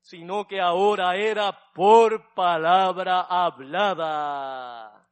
sino 0.00 0.48
que 0.48 0.60
ahora 0.60 1.16
era 1.16 1.56
por 1.72 2.34
palabra 2.34 3.20
hablada. 3.22 5.08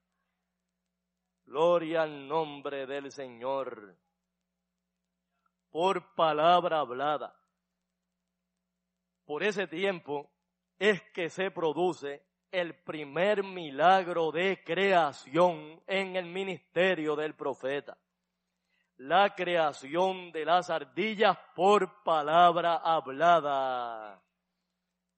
Gloria 1.45 2.03
al 2.03 2.27
nombre 2.27 2.87
del 2.87 3.11
Señor. 3.13 3.97
Por 5.71 6.15
palabra 6.15 6.81
hablada. 6.81 7.40
Por 9.31 9.45
ese 9.45 9.69
tiempo 9.69 10.29
es 10.77 11.01
que 11.15 11.31
se 11.31 11.53
produce 11.53 12.21
el 12.51 12.75
primer 12.83 13.45
milagro 13.45 14.33
de 14.33 14.61
creación 14.65 15.81
en 15.87 16.17
el 16.17 16.25
ministerio 16.25 17.15
del 17.15 17.37
profeta 17.37 17.97
la 18.97 19.33
creación 19.37 20.33
de 20.33 20.45
las 20.45 20.69
ardillas 20.69 21.39
por 21.55 22.03
palabra 22.03 22.75
hablada. 22.75 24.21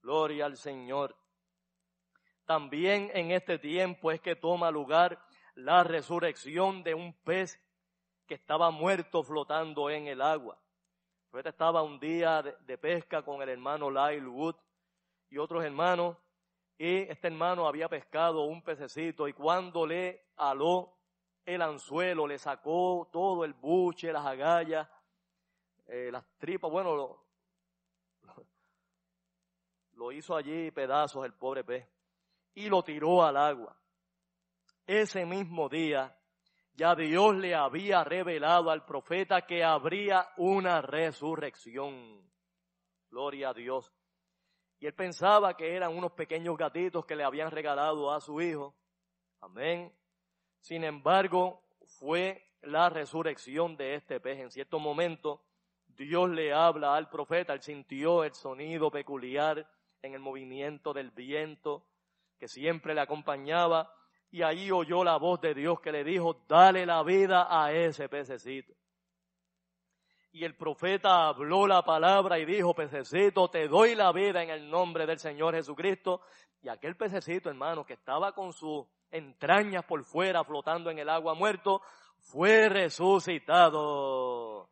Gloria 0.03 0.45
al 0.45 0.59
Señor. 0.59 1.17
También 2.45 3.11
en 3.15 3.31
este 3.31 3.59
tiempo 3.59 4.13
es 4.13 4.21
que 4.21 4.37
toma 4.37 4.71
lugar 4.71 5.25
la 5.55 5.85
resurrección 5.85 6.83
de 6.83 6.93
un 6.93 7.15
pez 7.25 7.59
que 8.27 8.35
estaba 8.35 8.71
muerto 8.71 9.23
flotando 9.23 9.89
en 9.89 10.07
el 10.07 10.21
agua. 10.21 10.63
Este 11.35 11.49
estaba 11.49 11.83
un 11.83 11.99
día 11.99 12.43
de, 12.43 12.77
pesca 12.77 13.23
con 13.23 13.41
el 13.41 13.49
hermano 13.49 13.91
Lyle 13.91 14.27
Wood 14.27 14.55
y 15.31 15.39
otros 15.39 15.65
hermanos 15.65 16.19
y 16.77 17.11
este 17.11 17.29
hermano 17.29 17.67
había 17.67 17.89
pescado 17.89 18.43
un 18.43 18.63
pececito 18.63 19.27
y 19.27 19.33
cuando 19.33 19.87
le 19.87 20.27
aló 20.37 20.95
el 21.47 21.63
anzuelo, 21.63 22.27
le 22.27 22.39
sacó 22.39 23.09
todo 23.11 23.47
el 23.47 23.55
buche, 23.55 24.13
las 24.13 24.27
agallas, 24.27 24.87
eh, 25.87 26.11
las 26.13 26.23
tripas, 26.37 26.71
bueno, 26.71 27.25
lo 29.95 30.13
hizo 30.13 30.37
allí 30.37 30.71
pedazos 30.71 31.25
el 31.25 31.33
pobre 31.33 31.65
pez 31.65 31.89
y 32.55 32.69
lo 32.69 32.83
tiró 32.83 33.25
al 33.25 33.39
agua. 33.39 33.75
Ese 34.87 35.25
mismo 35.25 35.71
día 35.71 36.15
ya 36.75 36.95
Dios 36.95 37.37
le 37.37 37.55
había 37.55 38.03
revelado 38.03 38.71
al 38.71 38.85
profeta 38.85 39.47
que 39.47 39.63
habría 39.63 40.29
una 40.37 40.81
resurrección. 40.81 42.23
Gloria 43.11 43.51
a 43.51 43.55
Dios. 43.55 43.93
Y 44.79 44.87
él 44.87 44.95
pensaba 44.95 45.57
que 45.57 45.77
eran 45.77 45.97
unos 45.97 46.13
pequeños 46.13 46.57
gatitos 46.57 47.05
que 47.05 47.15
le 47.15 47.25
habían 47.25 47.51
regalado 47.51 48.11
a 48.11 48.21
su 48.21 48.41
hijo. 48.41 48.75
Amén. 49.41 49.93
Sin 50.61 50.83
embargo, 50.83 51.63
fue 51.99 52.43
la 52.63 52.89
resurrección 52.89 53.77
de 53.77 53.95
este 53.95 54.19
pez. 54.19 54.41
En 54.41 54.51
cierto 54.51 54.79
momento, 54.79 55.45
Dios 55.87 56.31
le 56.31 56.53
habla 56.53 56.97
al 56.97 57.09
profeta, 57.11 57.53
él 57.53 57.61
sintió 57.61 58.25
el 58.25 58.35
sonido 58.35 58.91
peculiar 58.91 59.69
en 60.01 60.15
el 60.15 60.21
movimiento 60.21 60.93
del 60.93 61.11
viento 61.11 61.87
que 62.39 62.49
siempre 62.49 62.95
le 62.95 63.03
acompañaba 63.03 63.95
y 64.33 64.43
ahí 64.43 64.71
oyó 64.71 65.05
la 65.05 65.19
voz 65.19 65.43
de 65.43 65.53
Dios 65.53 65.79
que 65.81 65.93
le 65.93 66.03
dijo, 66.03 66.43
dale 66.49 66.87
la 66.87 67.03
vida 67.03 67.47
a 67.51 67.71
ese 67.71 68.09
pececito. 68.09 68.73
Y 70.33 70.45
el 70.45 70.57
profeta 70.57 71.29
habló 71.29 71.67
la 71.67 71.83
palabra 71.83 72.39
y 72.39 72.47
dijo, 72.47 72.75
pececito, 72.75 73.49
te 73.49 73.69
doy 73.69 73.95
la 73.95 74.11
vida 74.11 74.43
en 74.43 74.49
el 74.49 74.71
nombre 74.71 75.05
del 75.05 75.19
Señor 75.19 75.55
Jesucristo. 75.55 76.23
Y 76.63 76.71
aquel 76.71 76.97
pececito, 76.97 77.51
hermano, 77.51 77.85
que 77.85 77.93
estaba 77.93 78.33
con 78.33 78.55
su 78.55 78.89
entrañas 79.11 79.85
por 79.85 80.03
fuera 80.03 80.43
flotando 80.43 80.91
en 80.91 80.99
el 80.99 81.11
agua 81.11 81.35
muerto, 81.35 81.83
fue 82.17 82.71
resucitado. 82.71 84.71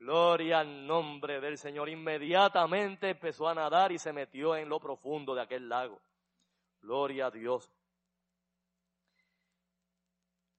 Gloria 0.00 0.58
al 0.58 0.84
nombre 0.84 1.40
del 1.40 1.58
Señor. 1.58 1.88
Inmediatamente 1.88 3.10
empezó 3.10 3.46
a 3.46 3.54
nadar 3.54 3.92
y 3.92 3.98
se 3.98 4.12
metió 4.12 4.56
en 4.56 4.68
lo 4.68 4.80
profundo 4.80 5.32
de 5.32 5.42
aquel 5.42 5.68
lago. 5.68 6.00
Gloria 6.80 7.26
a 7.26 7.30
Dios. 7.30 7.70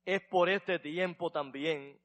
Es 0.05 0.21
por 0.21 0.49
este 0.49 0.79
tiempo 0.79 1.31
también 1.31 1.99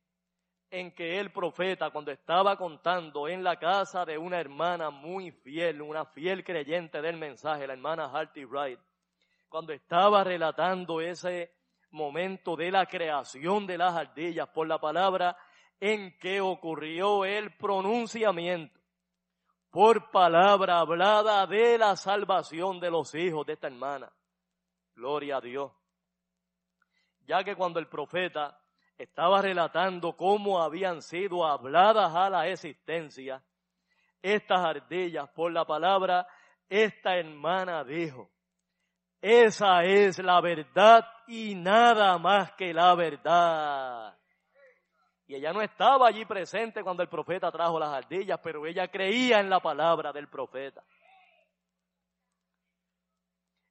en 0.70 0.92
que 0.92 1.18
el 1.18 1.32
profeta, 1.32 1.90
cuando 1.90 2.11
estaba 2.11 2.57
contando 2.57 3.28
en 3.28 3.42
la 3.42 3.59
casa 3.59 4.05
de 4.05 4.18
una 4.18 4.40
hermana 4.40 4.90
muy 4.90 5.30
fiel, 5.30 5.80
una 5.80 6.05
fiel 6.05 6.44
creyente 6.44 7.01
del 7.01 7.16
mensaje, 7.16 7.66
la 7.66 7.72
hermana 7.72 8.11
Harty 8.12 8.44
Wright, 8.44 8.78
cuando 9.49 9.72
estaba 9.72 10.24
relatando 10.24 11.01
ese 11.01 11.53
momento 11.90 12.57
de 12.57 12.70
la 12.70 12.86
creación 12.86 13.66
de 13.66 13.78
las 13.78 13.94
ardillas 13.94 14.49
por 14.49 14.66
la 14.66 14.78
palabra 14.78 15.36
en 15.80 16.18
que 16.18 16.40
ocurrió 16.40 17.24
el 17.24 17.57
pronunciamiento 17.57 18.78
por 19.70 20.11
palabra 20.11 20.80
hablada 20.80 21.47
de 21.47 21.76
la 21.78 21.97
salvación 21.97 22.80
de 22.80 22.90
los 22.90 23.14
hijos 23.14 23.47
de 23.47 23.53
esta 23.53 23.66
hermana. 23.66 24.11
Gloria 24.94 25.36
a 25.36 25.40
Dios. 25.40 25.70
Ya 27.26 27.42
que 27.44 27.56
cuando 27.56 27.80
el 27.80 27.88
profeta 27.88 28.58
estaba 28.96 29.42
relatando 29.42 30.16
cómo 30.16 30.62
habían 30.62 31.02
sido 31.02 31.44
habladas 31.44 32.14
a 32.14 32.30
la 32.30 32.48
existencia 32.48 33.42
estas 34.22 34.58
ardillas 34.60 35.28
por 35.30 35.52
la 35.52 35.64
palabra, 35.64 36.26
esta 36.68 37.16
hermana 37.16 37.84
dijo, 37.84 38.30
esa 39.20 39.84
es 39.84 40.18
la 40.18 40.40
verdad 40.40 41.04
y 41.26 41.54
nada 41.54 42.18
más 42.18 42.52
que 42.52 42.72
la 42.72 42.94
verdad. 42.94 44.16
Y 45.28 45.34
ella 45.34 45.52
no 45.52 45.60
estaba 45.60 46.08
allí 46.08 46.24
presente 46.24 46.82
cuando 46.82 47.02
el 47.02 47.08
profeta 47.08 47.50
trajo 47.50 47.78
las 47.78 47.92
ardillas, 47.92 48.38
pero 48.42 48.66
ella 48.66 48.88
creía 48.88 49.40
en 49.40 49.50
la 49.50 49.60
palabra 49.60 50.12
del 50.12 50.28
profeta. 50.28 50.82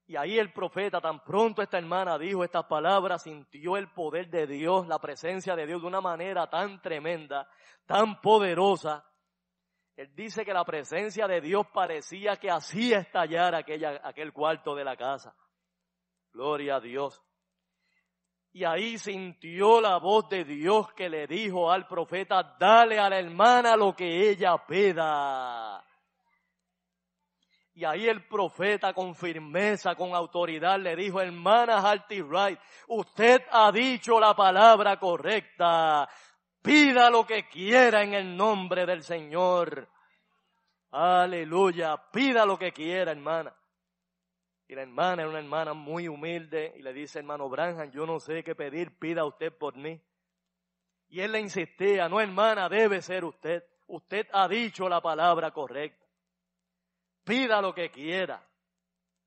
Y 0.07 0.15
ahí 0.17 0.37
el 0.37 0.53
profeta, 0.53 1.01
tan 1.01 1.23
pronto 1.23 1.61
esta 1.61 1.79
hermana 1.79 2.17
dijo 2.19 2.43
estas 2.43 2.65
palabras, 2.65 3.23
sintió 3.23 3.75
el 3.75 3.87
poder 3.91 4.29
de 4.29 4.45
Dios, 4.45 4.87
la 4.87 4.99
presencia 4.99 5.55
de 5.55 5.65
Dios 5.65 5.81
de 5.81 5.87
una 5.87 6.01
manera 6.01 6.47
tan 6.47 6.79
tremenda, 6.79 7.49
tan 7.87 8.21
poderosa. 8.21 9.03
Él 9.95 10.13
dice 10.13 10.45
que 10.45 10.53
la 10.53 10.63
presencia 10.63 11.27
de 11.27 11.41
Dios 11.41 11.65
parecía 11.73 12.35
que 12.35 12.51
hacía 12.51 12.99
estallar 12.99 13.55
aquella, 13.55 14.01
aquel 14.03 14.31
cuarto 14.31 14.75
de 14.75 14.83
la 14.83 14.95
casa. 14.95 15.35
Gloria 16.31 16.75
a 16.75 16.79
Dios. 16.81 17.21
Y 18.51 18.63
ahí 18.63 18.97
sintió 18.97 19.81
la 19.81 19.97
voz 19.97 20.29
de 20.29 20.43
Dios 20.43 20.93
que 20.93 21.09
le 21.09 21.27
dijo 21.27 21.71
al 21.71 21.87
profeta, 21.87 22.55
dale 22.59 22.99
a 22.99 23.09
la 23.09 23.19
hermana 23.19 23.75
lo 23.75 23.95
que 23.95 24.29
ella 24.29 24.57
pida. 24.65 25.84
Y 27.75 27.83
ahí 27.83 28.07
el 28.07 28.25
profeta 28.25 28.93
con 28.93 29.13
firmeza, 29.15 29.95
con 29.95 30.15
autoridad 30.15 30.79
le 30.79 30.95
dijo, 30.95 31.19
hermana 31.19 31.79
Harty 31.79 32.21
Wright, 32.21 32.57
usted 32.87 33.41
ha 33.51 33.69
dicho 33.69 34.17
la 34.17 34.33
palabra 34.33 34.97
correcta. 34.97 36.07
Pida 36.61 37.09
lo 37.09 37.25
que 37.25 37.49
quiera 37.49 38.01
en 38.01 38.13
el 38.13 38.37
nombre 38.37 38.85
del 38.85 39.03
Señor. 39.03 39.89
Aleluya. 40.91 41.97
Pida 42.13 42.45
lo 42.45 42.57
que 42.57 42.71
quiera, 42.71 43.11
hermana. 43.11 43.53
Y 44.69 44.73
la 44.73 44.83
hermana 44.83 45.23
era 45.23 45.29
una 45.29 45.39
hermana 45.39 45.73
muy 45.73 46.07
humilde 46.07 46.73
y 46.77 46.81
le 46.81 46.93
dice, 46.93 47.19
hermano 47.19 47.49
Branham, 47.49 47.91
yo 47.91 48.05
no 48.05 48.21
sé 48.21 48.41
qué 48.41 48.55
pedir, 48.55 48.97
pida 48.97 49.25
usted 49.25 49.51
por 49.51 49.75
mí. 49.75 50.01
Y 51.09 51.19
él 51.19 51.33
le 51.33 51.41
insistía, 51.41 52.07
no 52.07 52.21
hermana, 52.21 52.69
debe 52.69 53.01
ser 53.01 53.25
usted. 53.25 53.65
Usted 53.87 54.27
ha 54.31 54.47
dicho 54.47 54.87
la 54.87 55.01
palabra 55.01 55.51
correcta. 55.51 56.04
Pida 57.25 57.59
lo 57.61 57.73
que 57.73 57.89
quiera. 57.89 58.47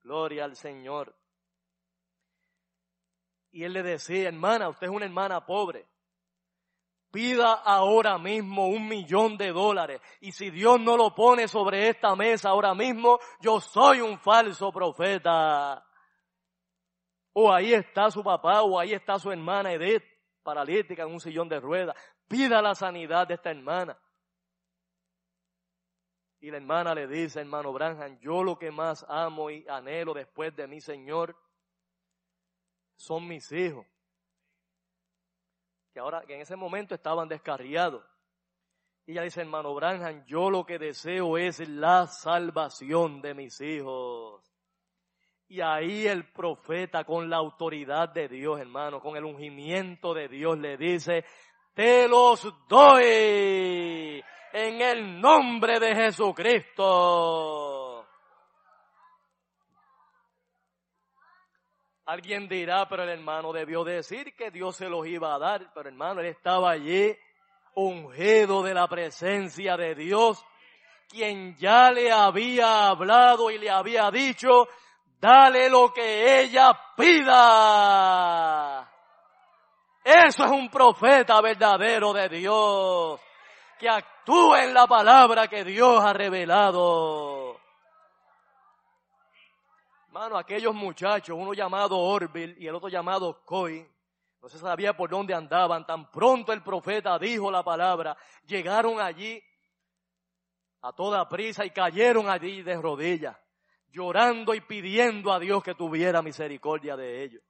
Gloria 0.03 0.45
al 0.45 0.57
Señor. 0.57 1.15
Y 3.51 3.65
él 3.65 3.73
le 3.73 3.83
decía, 3.83 4.29
hermana, 4.29 4.69
usted 4.69 4.87
es 4.87 4.93
una 4.93 5.05
hermana 5.05 5.45
pobre. 5.45 5.87
Pida 7.11 7.55
ahora 7.55 8.19
mismo 8.19 8.69
un 8.69 8.87
millón 8.87 9.37
de 9.37 9.51
dólares. 9.51 10.01
Y 10.21 10.33
si 10.33 10.51
Dios 10.51 10.79
no 10.81 10.97
lo 10.97 11.15
pone 11.15 11.49
sobre 11.49 11.89
esta 11.89 12.15
mesa 12.15 12.51
ahora 12.51 12.75
mismo, 12.75 13.19
yo 13.41 13.61
soy 13.61 14.01
un 14.01 14.19
falso 14.19 14.71
profeta. 14.71 15.85
O 17.33 17.53
ahí 17.53 17.73
está 17.73 18.11
su 18.11 18.23
papá, 18.23 18.63
o 18.63 18.79
ahí 18.79 18.93
está 18.93 19.19
su 19.19 19.33
hermana 19.33 19.73
Edith, 19.73 20.05
paralítica 20.43 21.03
en 21.03 21.13
un 21.13 21.21
sillón 21.21 21.49
de 21.49 21.59
ruedas. 21.61 21.97
Pida 22.29 22.61
la 22.61 22.75
sanidad 22.75 23.27
de 23.27 23.35
esta 23.35 23.51
hermana. 23.51 23.99
Y 26.41 26.51
la 26.51 26.59
hermana 26.59 26.95
le 26.95 27.09
dice, 27.09 27.41
hermano 27.41 27.73
Branham, 27.73 28.19
yo 28.21 28.45
lo 28.45 28.59
que 28.59 28.71
más 28.71 29.05
amo 29.09 29.51
y 29.51 29.67
anhelo 29.69 30.15
después 30.15 30.55
de 30.55 30.69
mi 30.69 30.81
Señor 30.81 31.37
son 32.97 33.27
mis 33.27 33.51
hijos. 33.51 33.87
Que 35.93 36.01
ahora, 36.01 36.23
que 36.27 36.35
en 36.35 36.43
ese 36.43 36.55
momento 36.55 36.95
estaban 36.95 37.29
descarriados. 37.29 38.05
Y 39.07 39.13
ella 39.13 39.23
dice, 39.23 39.41
hermano 39.41 39.75
Branham, 39.75 40.25
yo 40.27 40.51
lo 40.51 40.65
que 40.65 40.79
deseo 40.79 41.39
es 41.39 41.67
la 41.69 42.07
salvación 42.07 43.21
de 43.21 43.35
mis 43.35 43.61
hijos. 43.61 44.45
Y 45.49 45.61
ahí 45.61 46.07
el 46.07 46.31
profeta 46.31 47.05
con 47.05 47.31
la 47.31 47.39
autoridad 47.39 48.11
de 48.11 48.29
Dios, 48.29 48.61
hermano, 48.61 49.01
con 49.01 49.17
el 49.17 49.25
ungimiento 49.25 50.13
de 50.13 50.29
Dios 50.29 50.59
le 50.59 50.77
dice, 50.77 51.25
te 51.73 52.07
los 52.07 52.47
doy 52.69 54.23
en 54.53 54.81
el 54.81 55.21
nombre 55.21 55.79
de 55.79 55.95
Jesucristo. 55.95 58.07
Alguien 62.07 62.49
dirá, 62.49 62.89
pero 62.89 63.03
el 63.03 63.11
hermano 63.11 63.53
debió 63.53 63.85
decir 63.85 64.35
que 64.35 64.51
Dios 64.51 64.77
se 64.77 64.89
los 64.89 65.07
iba 65.07 65.35
a 65.35 65.39
dar, 65.39 65.71
pero 65.75 65.91
hermano, 65.91 66.21
él 66.21 66.29
estaba 66.29 66.71
allí 66.71 67.15
ungido 67.75 68.63
de 68.63 68.73
la 68.73 68.89
presencia 68.89 69.77
de 69.77 69.95
Dios, 69.95 70.43
quien 71.09 71.55
ya 71.57 71.91
le 71.91 72.11
había 72.11 72.89
hablado 72.89 73.51
y 73.51 73.59
le 73.59 73.69
había 73.69 74.11
dicho, 74.11 74.69
dale 75.21 75.69
lo 75.69 75.93
que 75.93 76.41
ella 76.41 76.73
pida. 76.97 78.91
Eso 80.03 80.45
es 80.45 80.51
un 80.51 80.71
profeta 80.71 81.39
verdadero 81.43 82.15
de 82.15 82.29
Dios 82.31 83.21
que 83.79 83.89
actúa 83.89 84.65
en 84.65 84.75
la 84.75 84.87
palabra 84.87 85.49
que 85.49 85.65
Dios 85.65 86.03
ha 86.03 86.13
revelado. 86.13 87.59
Hermano, 90.09 90.37
aquellos 90.37 90.75
muchachos, 90.75 91.37
uno 91.39 91.55
llamado 91.55 91.99
Orville 91.99 92.57
y 92.59 92.67
el 92.67 92.75
otro 92.75 92.89
llamado 92.89 93.45
Coy, 93.45 93.89
no 94.41 94.49
se 94.49 94.59
sabía 94.59 94.97
por 94.97 95.11
dónde 95.11 95.35
andaban. 95.35 95.87
Tan 95.87 96.11
pronto 96.11 96.53
el 96.53 96.63
profeta 96.63 97.19
dijo 97.19 97.51
la 97.51 97.63
palabra, 97.63 98.17
llegaron 98.47 99.01
allí 99.01 99.43
a 100.83 100.93
toda 100.93 101.29
prisa 101.29 101.65
y 101.65 101.71
cayeron 101.71 102.29
allí 102.29 102.63
de 102.63 102.81
rodillas, 102.81 103.37
llorando 103.89 104.55
y 104.55 104.61
pidiendo 104.61 105.33
a 105.33 105.39
Dios 105.39 105.63
que 105.63 105.75
tuviera 105.75 106.23
misericordia 106.23 106.97
de 106.97 107.25
ellos. 107.25 107.43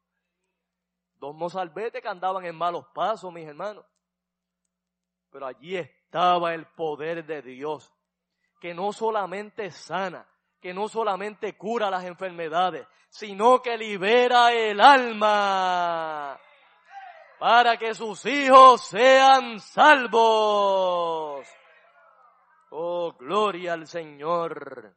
Dos 1.15 1.35
mozalbetes 1.35 2.01
que 2.01 2.09
andaban 2.09 2.45
en 2.45 2.55
malos 2.55 2.87
pasos, 2.95 3.33
mis 3.33 3.47
hermanos. 3.47 3.85
Pero 5.31 5.47
allí 5.47 5.77
estaba 5.77 6.55
el 6.55 6.67
poder 6.67 7.25
de 7.25 7.43
Dios, 7.43 7.93
que 8.61 8.75
no 8.75 8.93
solamente 8.93 9.71
sana, 9.71 10.27
que 10.61 10.75
no 10.75 10.89
solamente 10.89 11.57
cura 11.57 11.91
las 11.91 12.05
enfermedades, 12.05 12.87
sino 13.09 13.63
que 13.63 13.77
libera 13.77 14.53
el 14.53 14.81
alma 14.81 16.39
para 17.39 17.77
que 17.77 17.95
sus 17.95 18.27
hijos 18.27 18.83
sean 18.83 19.61
salvos. 19.61 21.47
Oh, 22.71 23.13
gloria 23.13 23.75
al 23.75 23.87
Señor. 23.87 24.95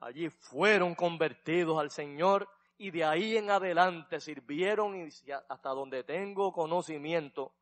Allí 0.00 0.28
fueron 0.30 0.94
convertidos 0.94 1.78
al 1.80 1.90
Señor 1.90 2.48
y 2.76 2.90
de 2.90 3.04
ahí 3.04 3.36
en 3.36 3.50
adelante 3.50 4.20
sirvieron 4.20 4.96
y 4.96 5.08
hasta 5.48 5.70
donde 5.70 6.04
tengo 6.04 6.52
conocimiento 6.52 7.52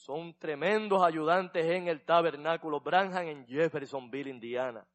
son 0.00 0.32
tremendos 0.38 1.02
ayudantes 1.02 1.66
en 1.66 1.86
el 1.86 2.02
tabernáculo 2.06 2.80
Branham 2.80 3.28
en 3.28 3.46
Jeffersonville, 3.46 4.30
Indiana. 4.30 4.86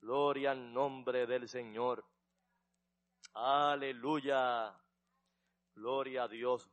Gloria 0.00 0.52
al 0.52 0.72
nombre 0.72 1.26
del 1.26 1.48
Señor. 1.48 2.02
Aleluya. 3.34 4.74
Gloria 5.74 6.24
a 6.24 6.28
Dios. 6.28 6.66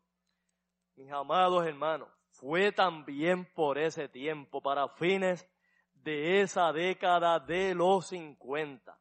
Mis 0.95 1.11
amados 1.11 1.67
hermanos, 1.67 2.07
fue 2.31 2.71
también 2.71 3.45
por 3.53 3.77
ese 3.77 4.07
tiempo, 4.07 4.61
para 4.61 4.87
fines 4.87 5.45
de 5.93 6.41
esa 6.41 6.71
década 6.71 7.39
de 7.41 7.75
los 7.75 8.07
50, 8.07 8.97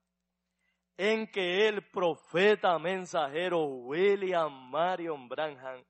en 0.97 1.31
que 1.31 1.69
el 1.69 1.89
profeta 1.89 2.77
mensajero 2.81 3.63
William 3.65 4.69
Marion 4.69 5.29
Branham 5.29 5.85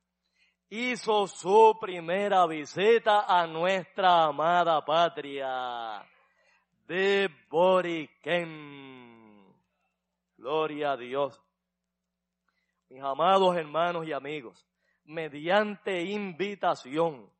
hizo 0.70 1.26
su 1.26 1.78
primera 1.80 2.46
visita 2.46 3.24
a 3.26 3.46
nuestra 3.46 4.24
amada 4.24 4.84
patria 4.84 6.04
de 6.86 7.30
Boriquén. 7.48 9.54
Gloria 10.36 10.92
a 10.92 10.96
Dios. 10.96 11.42
Mis 12.90 13.02
amados 13.02 13.56
hermanos 13.56 14.06
y 14.06 14.12
amigos, 14.12 14.66
mediante 15.04 16.02
invitación 16.02 17.30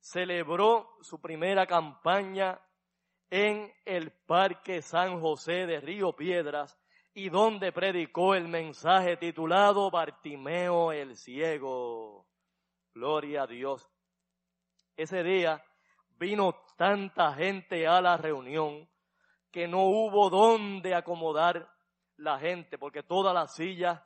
celebró 0.00 0.96
su 1.02 1.20
primera 1.20 1.66
campaña 1.66 2.58
en 3.28 3.70
el 3.84 4.10
Parque 4.10 4.80
San 4.80 5.20
José 5.20 5.66
de 5.66 5.82
Río 5.82 6.16
Piedras 6.16 6.78
y 7.12 7.28
donde 7.28 7.72
predicó 7.72 8.34
el 8.34 8.48
mensaje 8.48 9.18
titulado 9.18 9.90
Bartimeo 9.90 10.92
el 10.92 11.14
Ciego. 11.14 12.26
Gloria 12.94 13.42
a 13.42 13.46
Dios. 13.46 13.86
Ese 14.96 15.22
día 15.22 15.62
vino 16.18 16.54
tanta 16.78 17.34
gente 17.34 17.86
a 17.86 18.00
la 18.00 18.16
reunión 18.16 18.88
que 19.56 19.66
no 19.66 19.84
hubo 19.84 20.28
dónde 20.28 20.94
acomodar 20.94 21.66
la 22.18 22.38
gente, 22.38 22.76
porque 22.76 23.02
todas 23.02 23.32
las 23.32 23.54
sillas 23.54 24.02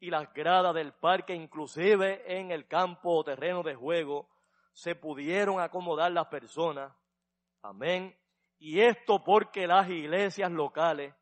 y 0.00 0.08
las 0.08 0.32
gradas 0.32 0.74
del 0.74 0.94
parque, 0.94 1.34
inclusive 1.34 2.22
en 2.26 2.50
el 2.50 2.66
campo 2.66 3.10
o 3.10 3.22
terreno 3.22 3.62
de 3.62 3.74
juego, 3.74 4.30
se 4.72 4.94
pudieron 4.94 5.60
acomodar 5.60 6.12
las 6.12 6.28
personas. 6.28 6.96
Amén. 7.60 8.18
Y 8.58 8.80
esto 8.80 9.22
porque 9.22 9.66
las 9.66 9.86
iglesias 9.90 10.50
locales 10.50 11.14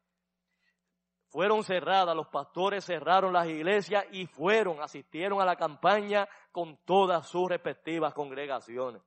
fueron 1.26 1.64
cerradas, 1.64 2.14
los 2.14 2.28
pastores 2.28 2.84
cerraron 2.84 3.32
las 3.32 3.48
iglesias 3.48 4.04
y 4.12 4.26
fueron, 4.26 4.80
asistieron 4.82 5.40
a 5.40 5.44
la 5.44 5.56
campaña 5.56 6.28
con 6.52 6.76
todas 6.84 7.28
sus 7.28 7.48
respectivas 7.48 8.14
congregaciones. 8.14 9.02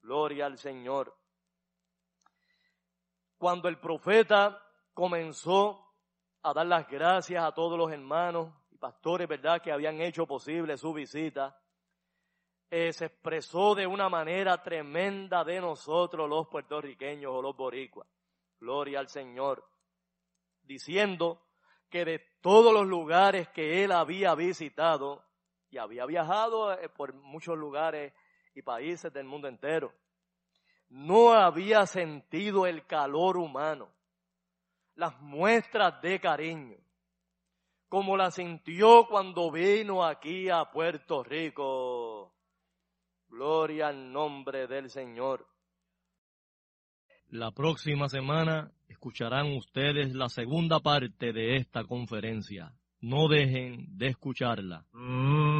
Gloria 0.00 0.46
al 0.46 0.56
Señor. 0.56 1.19
Cuando 3.40 3.70
el 3.70 3.78
profeta 3.78 4.62
comenzó 4.92 5.94
a 6.42 6.52
dar 6.52 6.66
las 6.66 6.86
gracias 6.86 7.42
a 7.42 7.52
todos 7.52 7.78
los 7.78 7.90
hermanos 7.90 8.52
y 8.70 8.76
pastores, 8.76 9.26
¿verdad?, 9.26 9.62
que 9.62 9.72
habían 9.72 9.98
hecho 10.02 10.26
posible 10.26 10.76
su 10.76 10.92
visita, 10.92 11.58
eh, 12.68 12.92
se 12.92 13.06
expresó 13.06 13.74
de 13.74 13.86
una 13.86 14.10
manera 14.10 14.62
tremenda 14.62 15.42
de 15.42 15.58
nosotros 15.58 16.28
los 16.28 16.48
puertorriqueños 16.48 17.32
o 17.34 17.40
los 17.40 17.56
boricuas. 17.56 18.06
Gloria 18.58 18.98
al 18.98 19.08
Señor. 19.08 19.66
Diciendo 20.60 21.40
que 21.88 22.04
de 22.04 22.18
todos 22.42 22.74
los 22.74 22.86
lugares 22.86 23.48
que 23.48 23.82
él 23.82 23.92
había 23.92 24.34
visitado, 24.34 25.24
y 25.70 25.78
había 25.78 26.04
viajado 26.04 26.74
eh, 26.74 26.90
por 26.90 27.14
muchos 27.14 27.56
lugares 27.56 28.12
y 28.54 28.60
países 28.60 29.10
del 29.10 29.24
mundo 29.24 29.48
entero, 29.48 29.94
no 30.90 31.32
había 31.32 31.86
sentido 31.86 32.66
el 32.66 32.84
calor 32.84 33.36
humano, 33.36 33.88
las 34.96 35.18
muestras 35.20 36.02
de 36.02 36.20
cariño, 36.20 36.76
como 37.88 38.16
la 38.16 38.30
sintió 38.30 39.06
cuando 39.08 39.50
vino 39.50 40.04
aquí 40.04 40.50
a 40.50 40.64
Puerto 40.66 41.22
Rico. 41.22 42.34
Gloria 43.28 43.88
al 43.88 44.12
nombre 44.12 44.66
del 44.66 44.90
Señor. 44.90 45.46
La 47.28 47.52
próxima 47.52 48.08
semana 48.08 48.72
escucharán 48.88 49.56
ustedes 49.56 50.14
la 50.14 50.28
segunda 50.28 50.80
parte 50.80 51.32
de 51.32 51.56
esta 51.56 51.84
conferencia. 51.84 52.74
No 53.00 53.28
dejen 53.28 53.86
de 53.96 54.08
escucharla. 54.08 54.84
Y 54.92 55.59